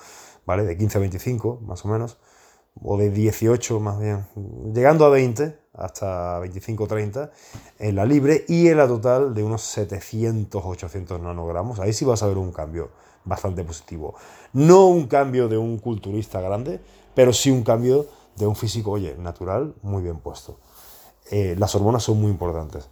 ¿vale? 0.47 0.65
De 0.65 0.77
15 0.77 0.99
a 0.99 1.01
25, 1.01 1.61
más 1.63 1.85
o 1.85 1.89
menos, 1.89 2.19
o 2.83 2.97
de 2.97 3.11
18 3.11 3.81
más 3.81 3.99
bien, 3.99 4.27
llegando 4.73 5.05
a 5.05 5.11
20, 5.11 5.59
hasta 5.75 6.41
25-30 6.41 7.31
en 7.79 7.97
la 7.97 8.05
libre 8.05 8.45
y 8.49 8.69
en 8.69 8.77
la 8.77 8.89
total 8.89 9.35
de 9.35 9.43
unos 9.43 9.77
700-800 9.77 11.21
nanogramos. 11.21 11.79
Ahí 11.81 11.93
sí 11.93 12.05
vas 12.05 12.23
a 12.23 12.27
ver 12.27 12.39
un 12.39 12.53
cambio 12.53 12.91
bastante 13.25 13.65
positivo. 13.65 14.15
No 14.53 14.87
un 14.87 15.07
cambio 15.07 15.49
de 15.49 15.59
un 15.59 15.79
culturista 15.79 16.41
grande, 16.41 16.81
pero 17.15 17.33
sí 17.33 17.51
un 17.51 17.63
cambio 17.63 18.07
de 18.37 18.47
un 18.47 18.57
físico, 18.57 18.93
oye, 18.93 19.17
natural, 19.19 19.75
muy 19.83 20.03
bien 20.03 20.19
puesto. 20.19 20.59
Eh, 21.31 21.55
las 21.59 21.75
hormonas 21.75 22.03
son 22.03 22.21
muy 22.21 22.31
importantes. 22.31 22.89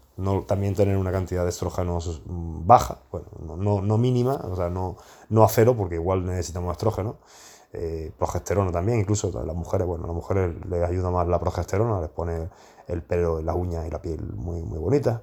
También 0.47 0.75
tener 0.75 0.97
una 0.97 1.13
cantidad 1.13 1.45
de 1.45 1.51
estrógenos 1.51 2.23
baja, 2.27 2.99
bueno, 3.13 3.27
no, 3.57 3.81
no, 3.81 3.99
mínima, 3.99 4.35
o 4.35 4.57
sea, 4.57 4.69
no, 4.69 4.97
no 5.29 5.45
a 5.45 5.49
cero, 5.49 5.77
porque 5.77 5.95
igual 5.95 6.27
necesitamos 6.27 6.73
estrógeno. 6.73 7.17
Eh, 7.73 8.13
progesterona 8.19 8.73
también, 8.73 8.99
incluso 8.99 9.31
las 9.45 9.55
mujeres, 9.55 9.87
bueno, 9.87 10.05
a 10.05 10.07
las 10.09 10.17
mujeres 10.17 10.55
les 10.69 10.83
ayuda 10.83 11.11
más 11.11 11.29
la 11.29 11.39
progesterona, 11.39 12.01
les 12.01 12.11
pone 12.11 12.49
el 12.89 13.03
pelo, 13.03 13.43
las 13.43 13.55
uñas 13.55 13.87
y 13.87 13.91
la 13.91 14.01
piel 14.01 14.23
muy, 14.35 14.63
muy 14.63 14.79
bonita. 14.79 15.23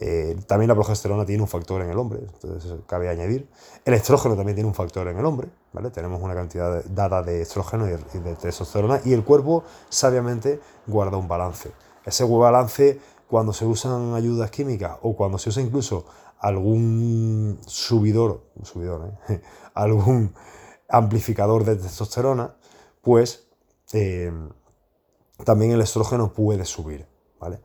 Eh, 0.00 0.36
también 0.48 0.68
la 0.68 0.74
progesterona 0.74 1.24
tiene 1.24 1.42
un 1.42 1.48
factor 1.48 1.80
en 1.80 1.90
el 1.90 1.98
hombre, 1.98 2.20
entonces 2.20 2.72
cabe 2.86 3.08
añadir. 3.08 3.48
El 3.84 3.94
estrógeno 3.94 4.34
también 4.34 4.56
tiene 4.56 4.68
un 4.68 4.74
factor 4.74 5.06
en 5.06 5.18
el 5.18 5.24
hombre, 5.24 5.48
¿vale? 5.72 5.90
Tenemos 5.90 6.20
una 6.20 6.34
cantidad 6.34 6.84
dada 6.86 7.22
de 7.22 7.42
estrógeno 7.42 7.86
y 7.86 8.18
de 8.18 8.34
testosterona 8.34 9.00
y 9.04 9.12
el 9.12 9.22
cuerpo 9.22 9.62
sabiamente 9.88 10.60
guarda 10.86 11.16
un 11.16 11.28
balance. 11.28 11.70
Ese 12.04 12.24
balance, 12.24 13.00
cuando 13.28 13.52
se 13.52 13.64
usan 13.64 14.14
ayudas 14.14 14.50
químicas 14.50 14.98
o 15.02 15.16
cuando 15.16 15.38
se 15.38 15.48
usa 15.48 15.62
incluso 15.62 16.06
algún 16.38 17.58
subidor, 17.66 18.44
subidor 18.62 19.12
¿eh? 19.28 19.40
algún 19.74 20.34
amplificador 20.88 21.64
de 21.64 21.76
testosterona, 21.76 22.54
pues 23.00 23.46
eh, 23.92 24.30
también 25.44 25.72
el 25.72 25.80
estrógeno 25.80 26.32
puede 26.32 26.64
subir, 26.64 27.06
¿vale? 27.40 27.60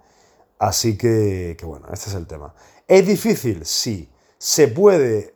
Así 0.58 0.98
que, 0.98 1.58
bueno, 1.64 1.88
este 1.92 2.10
es 2.10 2.16
el 2.16 2.28
tema. 2.28 2.54
¿Es 2.88 3.06
difícil? 3.06 3.66
Sí. 3.66 4.10
¿Se 4.38 4.68
puede 4.68 5.36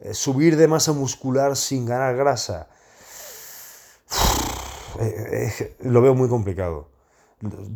eh, 0.00 0.14
subir 0.14 0.56
de 0.56 0.68
masa 0.68 0.92
muscular 0.92 1.56
sin 1.56 1.86
ganar 1.86 2.16
grasa? 2.16 2.68
lo 5.80 6.02
veo 6.02 6.14
muy 6.14 6.28
complicado 6.28 6.88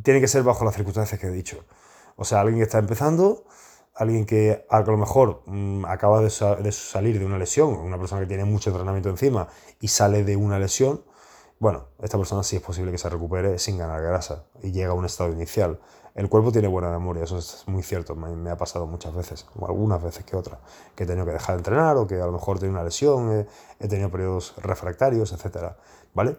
tiene 0.02 0.20
que 0.20 0.28
ser 0.28 0.42
bajo 0.42 0.64
las 0.64 0.74
circunstancias 0.74 1.20
que 1.20 1.28
he 1.28 1.30
dicho. 1.30 1.64
O 2.16 2.24
sea, 2.24 2.40
alguien 2.40 2.58
que 2.58 2.64
está 2.64 2.78
empezando, 2.78 3.44
alguien 3.94 4.26
que 4.26 4.66
a 4.68 4.80
lo 4.80 4.96
mejor 4.96 5.42
mm, 5.46 5.84
acaba 5.86 6.20
de, 6.20 6.30
salir 6.30 7.18
de 7.18 7.24
una 7.24 7.38
lesión, 7.38 7.70
una 7.70 7.98
persona 7.98 8.20
que 8.20 8.26
tiene 8.26 8.44
mucho 8.44 8.70
entrenamiento 8.70 9.08
encima 9.08 9.48
y 9.80 9.88
sale 9.88 10.24
de 10.24 10.36
una 10.36 10.58
lesión, 10.58 11.04
bueno, 11.58 11.86
esta 12.02 12.18
persona 12.18 12.42
sí 12.42 12.56
es 12.56 12.62
posible 12.62 12.90
que 12.90 12.98
se 12.98 13.08
recupere 13.08 13.58
sin 13.58 13.78
ganar 13.78 14.02
grasa 14.02 14.44
y 14.62 14.72
llega 14.72 14.90
a 14.90 14.94
un 14.94 15.04
estado 15.04 15.32
inicial. 15.32 15.80
El 16.14 16.28
cuerpo 16.28 16.52
tiene 16.52 16.68
buena 16.68 16.90
memoria, 16.90 17.24
eso 17.24 17.38
es 17.38 17.64
muy 17.66 17.82
cierto, 17.82 18.14
me, 18.14 18.50
ha 18.50 18.56
pasado 18.56 18.86
muchas 18.86 19.14
veces, 19.14 19.46
o 19.56 19.66
algunas 19.66 20.00
veces 20.00 20.24
que 20.24 20.36
otras, 20.36 20.60
que 20.94 21.04
he 21.04 21.06
tenido 21.06 21.26
que 21.26 21.32
dejar 21.32 21.56
de 21.56 21.60
entrenar 21.60 21.96
o 21.96 22.06
que 22.06 22.20
a 22.20 22.26
lo 22.26 22.32
mejor 22.32 22.60
tengo 22.60 22.72
una 22.72 22.84
lesión, 22.84 23.46
he, 23.80 23.88
tenido 23.88 24.10
periodos 24.10 24.54
refractarios, 24.58 25.32
etc. 25.32 25.72
¿Vale? 26.12 26.36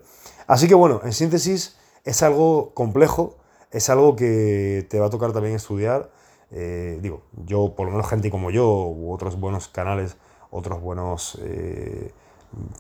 Así 0.48 0.68
que 0.70 0.76
bueno, 0.76 1.02
en 1.04 1.12
síntesis, 1.12 1.78
es 2.06 2.22
algo 2.24 2.74
complejo, 2.74 3.36
es 3.72 3.90
algo 3.90 4.16
que 4.16 4.86
te 4.90 5.00
va 5.00 5.08
a 5.08 5.10
tocar 5.10 5.34
también 5.34 5.56
estudiar. 5.56 6.12
Eh, 6.52 7.00
digo, 7.02 7.24
yo, 7.46 7.74
por 7.76 7.88
lo 7.88 7.92
menos 7.92 8.08
gente 8.08 8.30
como 8.32 8.52
yo, 8.52 8.88
u 8.88 9.12
otros 9.12 9.40
buenos 9.40 9.68
canales, 9.68 10.16
otros 10.52 10.80
buenos 10.82 11.40
eh, 11.44 12.14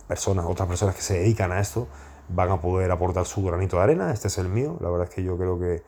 personas, 0.08 0.46
otras 0.48 0.68
personas 0.68 0.96
que 0.96 1.02
se 1.02 1.20
dedican 1.20 1.52
a 1.52 1.60
esto, 1.60 1.88
van 2.30 2.52
a 2.52 2.62
poder 2.62 2.92
aportar 2.92 3.26
su 3.26 3.44
granito 3.44 3.78
de 3.78 3.84
arena. 3.84 4.14
Este 4.14 4.28
es 4.28 4.38
el 4.38 4.48
mío. 4.48 4.78
La 4.80 4.90
verdad 4.90 5.08
es 5.10 5.16
que 5.16 5.24
yo 5.24 5.38
creo 5.38 5.60
que 5.60 5.84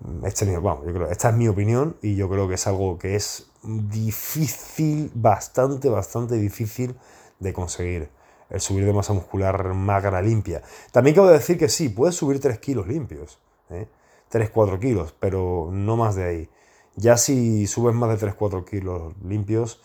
mm, 0.00 0.24
este, 0.24 0.56
bueno, 0.58 0.82
yo 0.86 0.94
creo, 0.94 1.10
esta 1.10 1.30
es 1.30 1.36
mi 1.36 1.48
opinión 1.48 1.96
y 2.02 2.14
yo 2.14 2.30
creo 2.30 2.48
que 2.48 2.54
es 2.54 2.66
algo 2.68 2.98
que 2.98 3.16
es 3.16 3.50
difícil, 3.64 5.10
bastante, 5.14 5.88
bastante 5.88 6.36
difícil 6.36 6.96
de 7.40 7.52
conseguir 7.52 8.10
el 8.50 8.60
subir 8.60 8.84
de 8.84 8.92
masa 8.92 9.12
muscular 9.12 9.74
magra 9.74 10.22
limpia. 10.22 10.62
También 10.92 11.14
quiero 11.14 11.28
decir 11.28 11.58
que 11.58 11.68
sí, 11.68 11.88
puedes 11.88 12.14
subir 12.14 12.40
3 12.40 12.58
kilos 12.58 12.86
limpios, 12.86 13.38
¿eh? 13.70 13.86
3-4 14.30 14.78
kilos, 14.78 15.14
pero 15.18 15.68
no 15.72 15.96
más 15.96 16.16
de 16.16 16.24
ahí. 16.24 16.50
Ya 16.96 17.16
si 17.16 17.66
subes 17.66 17.94
más 17.94 18.08
de 18.08 18.28
3-4 18.28 18.64
kilos 18.64 19.14
limpios, 19.22 19.80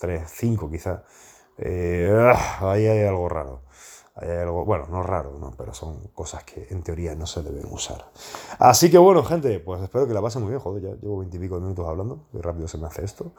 3-5 0.00 0.70
quizá, 0.70 1.04
eh, 1.58 2.10
ah, 2.12 2.72
ahí 2.72 2.86
hay 2.86 3.06
algo 3.06 3.28
raro 3.28 3.65
hay 4.18 4.30
algo, 4.30 4.64
bueno, 4.64 4.86
no 4.90 5.02
raro, 5.02 5.38
¿no? 5.38 5.52
pero 5.58 5.74
son 5.74 6.08
cosas 6.14 6.42
que 6.42 6.68
en 6.70 6.82
teoría 6.82 7.14
no 7.14 7.26
se 7.26 7.42
deben 7.42 7.66
usar. 7.70 8.10
Así 8.58 8.90
que 8.90 8.96
bueno, 8.96 9.22
gente, 9.22 9.60
pues 9.60 9.82
espero 9.82 10.08
que 10.08 10.14
la 10.14 10.22
pasen 10.22 10.40
muy 10.40 10.52
bien. 10.52 10.60
Joder, 10.60 10.82
ya 10.82 10.94
llevo 10.94 11.18
veintipico 11.18 11.60
minutos 11.60 11.86
hablando, 11.86 12.24
muy 12.32 12.40
rápido 12.40 12.66
se 12.66 12.78
me 12.78 12.86
hace 12.86 13.04
esto. 13.04 13.34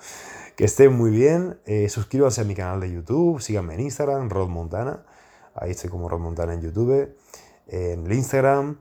Que 0.55 0.65
estén 0.65 0.95
muy 0.95 1.09
bien, 1.09 1.59
eh, 1.65 1.89
suscríbanse 1.89 2.41
a 2.41 2.43
mi 2.43 2.53
canal 2.53 2.79
de 2.79 2.91
YouTube, 2.91 3.41
síganme 3.41 3.73
en 3.73 3.79
Instagram, 3.81 4.29
Rod 4.29 4.49
Montana. 4.49 5.03
Ahí 5.55 5.71
estoy 5.71 5.89
como 5.89 6.07
Rod 6.09 6.19
Montana 6.19 6.53
en 6.53 6.61
YouTube, 6.61 7.15
en 7.65 8.05
el 8.05 8.13
Instagram. 8.13 8.77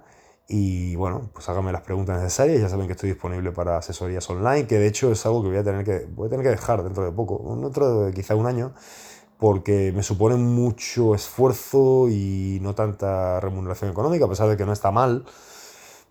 Y 0.49 0.97
bueno, 0.97 1.31
pues 1.33 1.49
háganme 1.49 1.73
las 1.73 1.81
preguntas 1.81 2.21
necesarias. 2.21 2.61
Ya 2.61 2.69
saben 2.69 2.89
que 2.89 2.93
estoy 2.93 3.09
disponible 3.09 3.53
para 3.53 3.79
asesorías 3.79 4.29
online, 4.29 4.67
que 4.67 4.79
de 4.79 4.87
hecho 4.87 5.11
es 5.11 5.25
algo 5.25 5.43
que 5.43 5.49
voy 5.49 5.57
a 5.57 5.65
tener 5.65 5.83
que, 5.83 6.07
voy 6.15 6.27
a 6.27 6.31
tener 6.31 6.45
que 6.45 6.51
dejar 6.51 6.85
dentro 6.85 7.05
de 7.05 7.11
poco, 7.11 7.43
dentro 7.63 8.03
de 8.03 8.13
quizá 8.13 8.35
un 8.35 8.47
año 8.47 8.75
porque 9.39 9.93
me 9.95 10.03
supone 10.03 10.37
mucho 10.37 11.15
esfuerzo 11.15 12.09
y 12.09 12.59
no 12.63 12.75
tanta 12.75 13.41
remuneración 13.41 13.91
económica, 13.91 14.25
a 14.25 14.29
pesar 14.29 14.49
de 14.49 14.57
que 14.57 14.65
no 14.65 14.73
está 14.73 14.91
mal, 14.91 15.25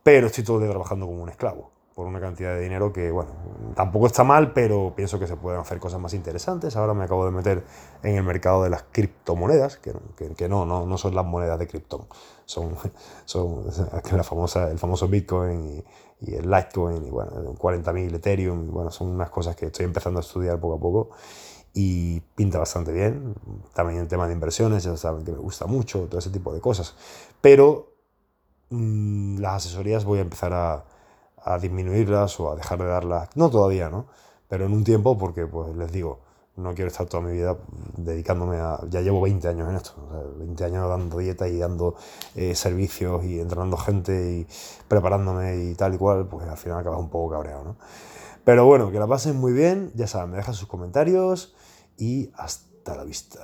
pero 0.04 0.28
estoy 0.28 0.44
todo 0.44 0.58
el 0.58 0.64
día 0.64 0.72
trabajando 0.72 1.08
como 1.08 1.24
un 1.24 1.30
esclavo, 1.30 1.72
por 1.96 2.06
una 2.06 2.20
cantidad 2.20 2.54
de 2.54 2.62
dinero 2.62 2.94
que, 2.94 3.10
bueno, 3.10 3.32
tampoco 3.76 4.06
está 4.06 4.24
mal, 4.24 4.54
pero 4.54 4.94
pienso 4.96 5.18
que 5.18 5.26
se 5.26 5.38
pueden 5.38 5.60
hacer 5.60 5.80
cosas 5.80 6.00
más 6.00 6.14
interesantes. 6.14 6.76
Ahora 6.76 6.94
me 6.94 7.06
acabo 7.06 7.26
de 7.26 7.32
meter 7.32 7.64
en 8.04 8.16
el 8.16 8.24
mercado 8.24 8.64
de 8.64 8.70
las 8.70 8.84
criptomonedas, 8.92 9.78
que, 9.78 9.94
que, 10.36 10.48
no, 10.48 10.66
no, 10.66 10.86
no, 10.86 10.98
son 10.98 11.16
las 11.16 11.26
monedas 11.26 11.58
de 11.58 11.68
Krypton, 11.68 12.06
son, 12.46 12.76
son 13.26 13.66
la 14.12 14.24
famosa, 14.24 14.70
el 14.70 14.78
famoso 14.78 15.08
Bitcoin 15.08 15.66
y, 15.66 15.84
y 16.32 16.36
el 16.36 16.52
Litecoin, 16.52 17.04
y 17.04 17.10
bueno, 17.10 17.32
40.000 17.56 18.16
Ethereum, 18.16 18.72
bueno, 18.72 18.92
son 18.92 19.10
unas 19.10 19.32
cosas 19.32 19.56
que 19.56 19.66
estoy 19.68 19.86
empezando 19.86 20.20
a 20.20 20.22
estudiar 20.22 20.60
poco 20.60 20.76
a 20.76 20.80
poco 20.80 21.10
y 21.76 22.22
pinta 22.36 22.58
bastante 22.58 22.94
bien. 22.94 23.36
También 23.74 24.00
el 24.00 24.08
tema 24.08 24.26
de 24.28 24.34
inversiones, 24.34 24.84
ya 24.86 24.96
saben 24.96 25.26
que 25.26 25.34
me 25.34 25.38
gusta 25.38 25.68
mucho, 25.68 26.08
todo 26.08 26.20
ese 26.20 26.30
tipo 26.30 26.54
de 26.54 26.62
cosas. 26.62 26.96
Pero 27.42 27.92
mm, 28.70 29.40
las 29.40 29.58
asesorías 29.58 30.06
voy 30.06 30.20
a 30.20 30.22
empezar 30.22 30.54
a, 30.54 30.86
disminuirlas 31.62 32.40
o 32.40 32.52
a 32.52 32.56
dejar 32.56 32.80
de 32.80 32.86
darlas, 32.86 33.30
no 33.36 33.52
todavía, 33.52 33.88
¿no? 33.88 34.08
Pero 34.48 34.66
en 34.66 34.74
un 34.74 34.84
tiempo 34.84 35.16
porque, 35.16 35.46
pues 35.46 35.76
les 35.76 35.92
digo, 35.92 36.22
no 36.56 36.74
quiero 36.74 36.90
estar 36.90 37.06
toda 37.06 37.22
mi 37.22 37.34
vida 37.34 37.56
dedicándome 37.98 38.58
a... 38.58 38.80
Ya 38.90 39.02
llevo 39.02 39.22
20 39.22 39.48
años 39.50 39.70
en 39.70 39.76
esto, 39.76 39.94
20 40.40 40.64
años 40.64 40.90
dando 40.90 41.20
dieta 41.20 41.48
y 41.48 41.60
dando 41.60 41.96
eh, 42.34 42.56
servicios 42.56 43.24
y 43.26 43.40
entrenando 43.40 43.78
gente 43.78 44.32
y 44.32 44.48
preparándome 44.88 45.66
y 45.66 45.76
tal 45.76 45.94
y 45.94 45.98
cual, 46.00 46.28
pues 46.28 46.48
al 46.48 46.58
final 46.58 46.80
acabas 46.80 47.00
un 47.00 47.10
poco 47.10 47.34
cabreado, 47.34 47.64
¿no? 47.64 47.76
Pero 48.44 48.66
bueno, 48.66 48.92
que 48.92 48.98
la 48.98 49.06
pasen 49.06 49.38
muy 49.38 49.54
bien, 49.54 49.92
ya 49.94 50.08
saben, 50.08 50.32
me 50.32 50.38
dejan 50.38 50.56
sus 50.56 50.68
comentarios 50.68 51.54
y 51.98 52.30
hasta 52.36 52.96
la 52.96 53.04
vista. 53.04 53.40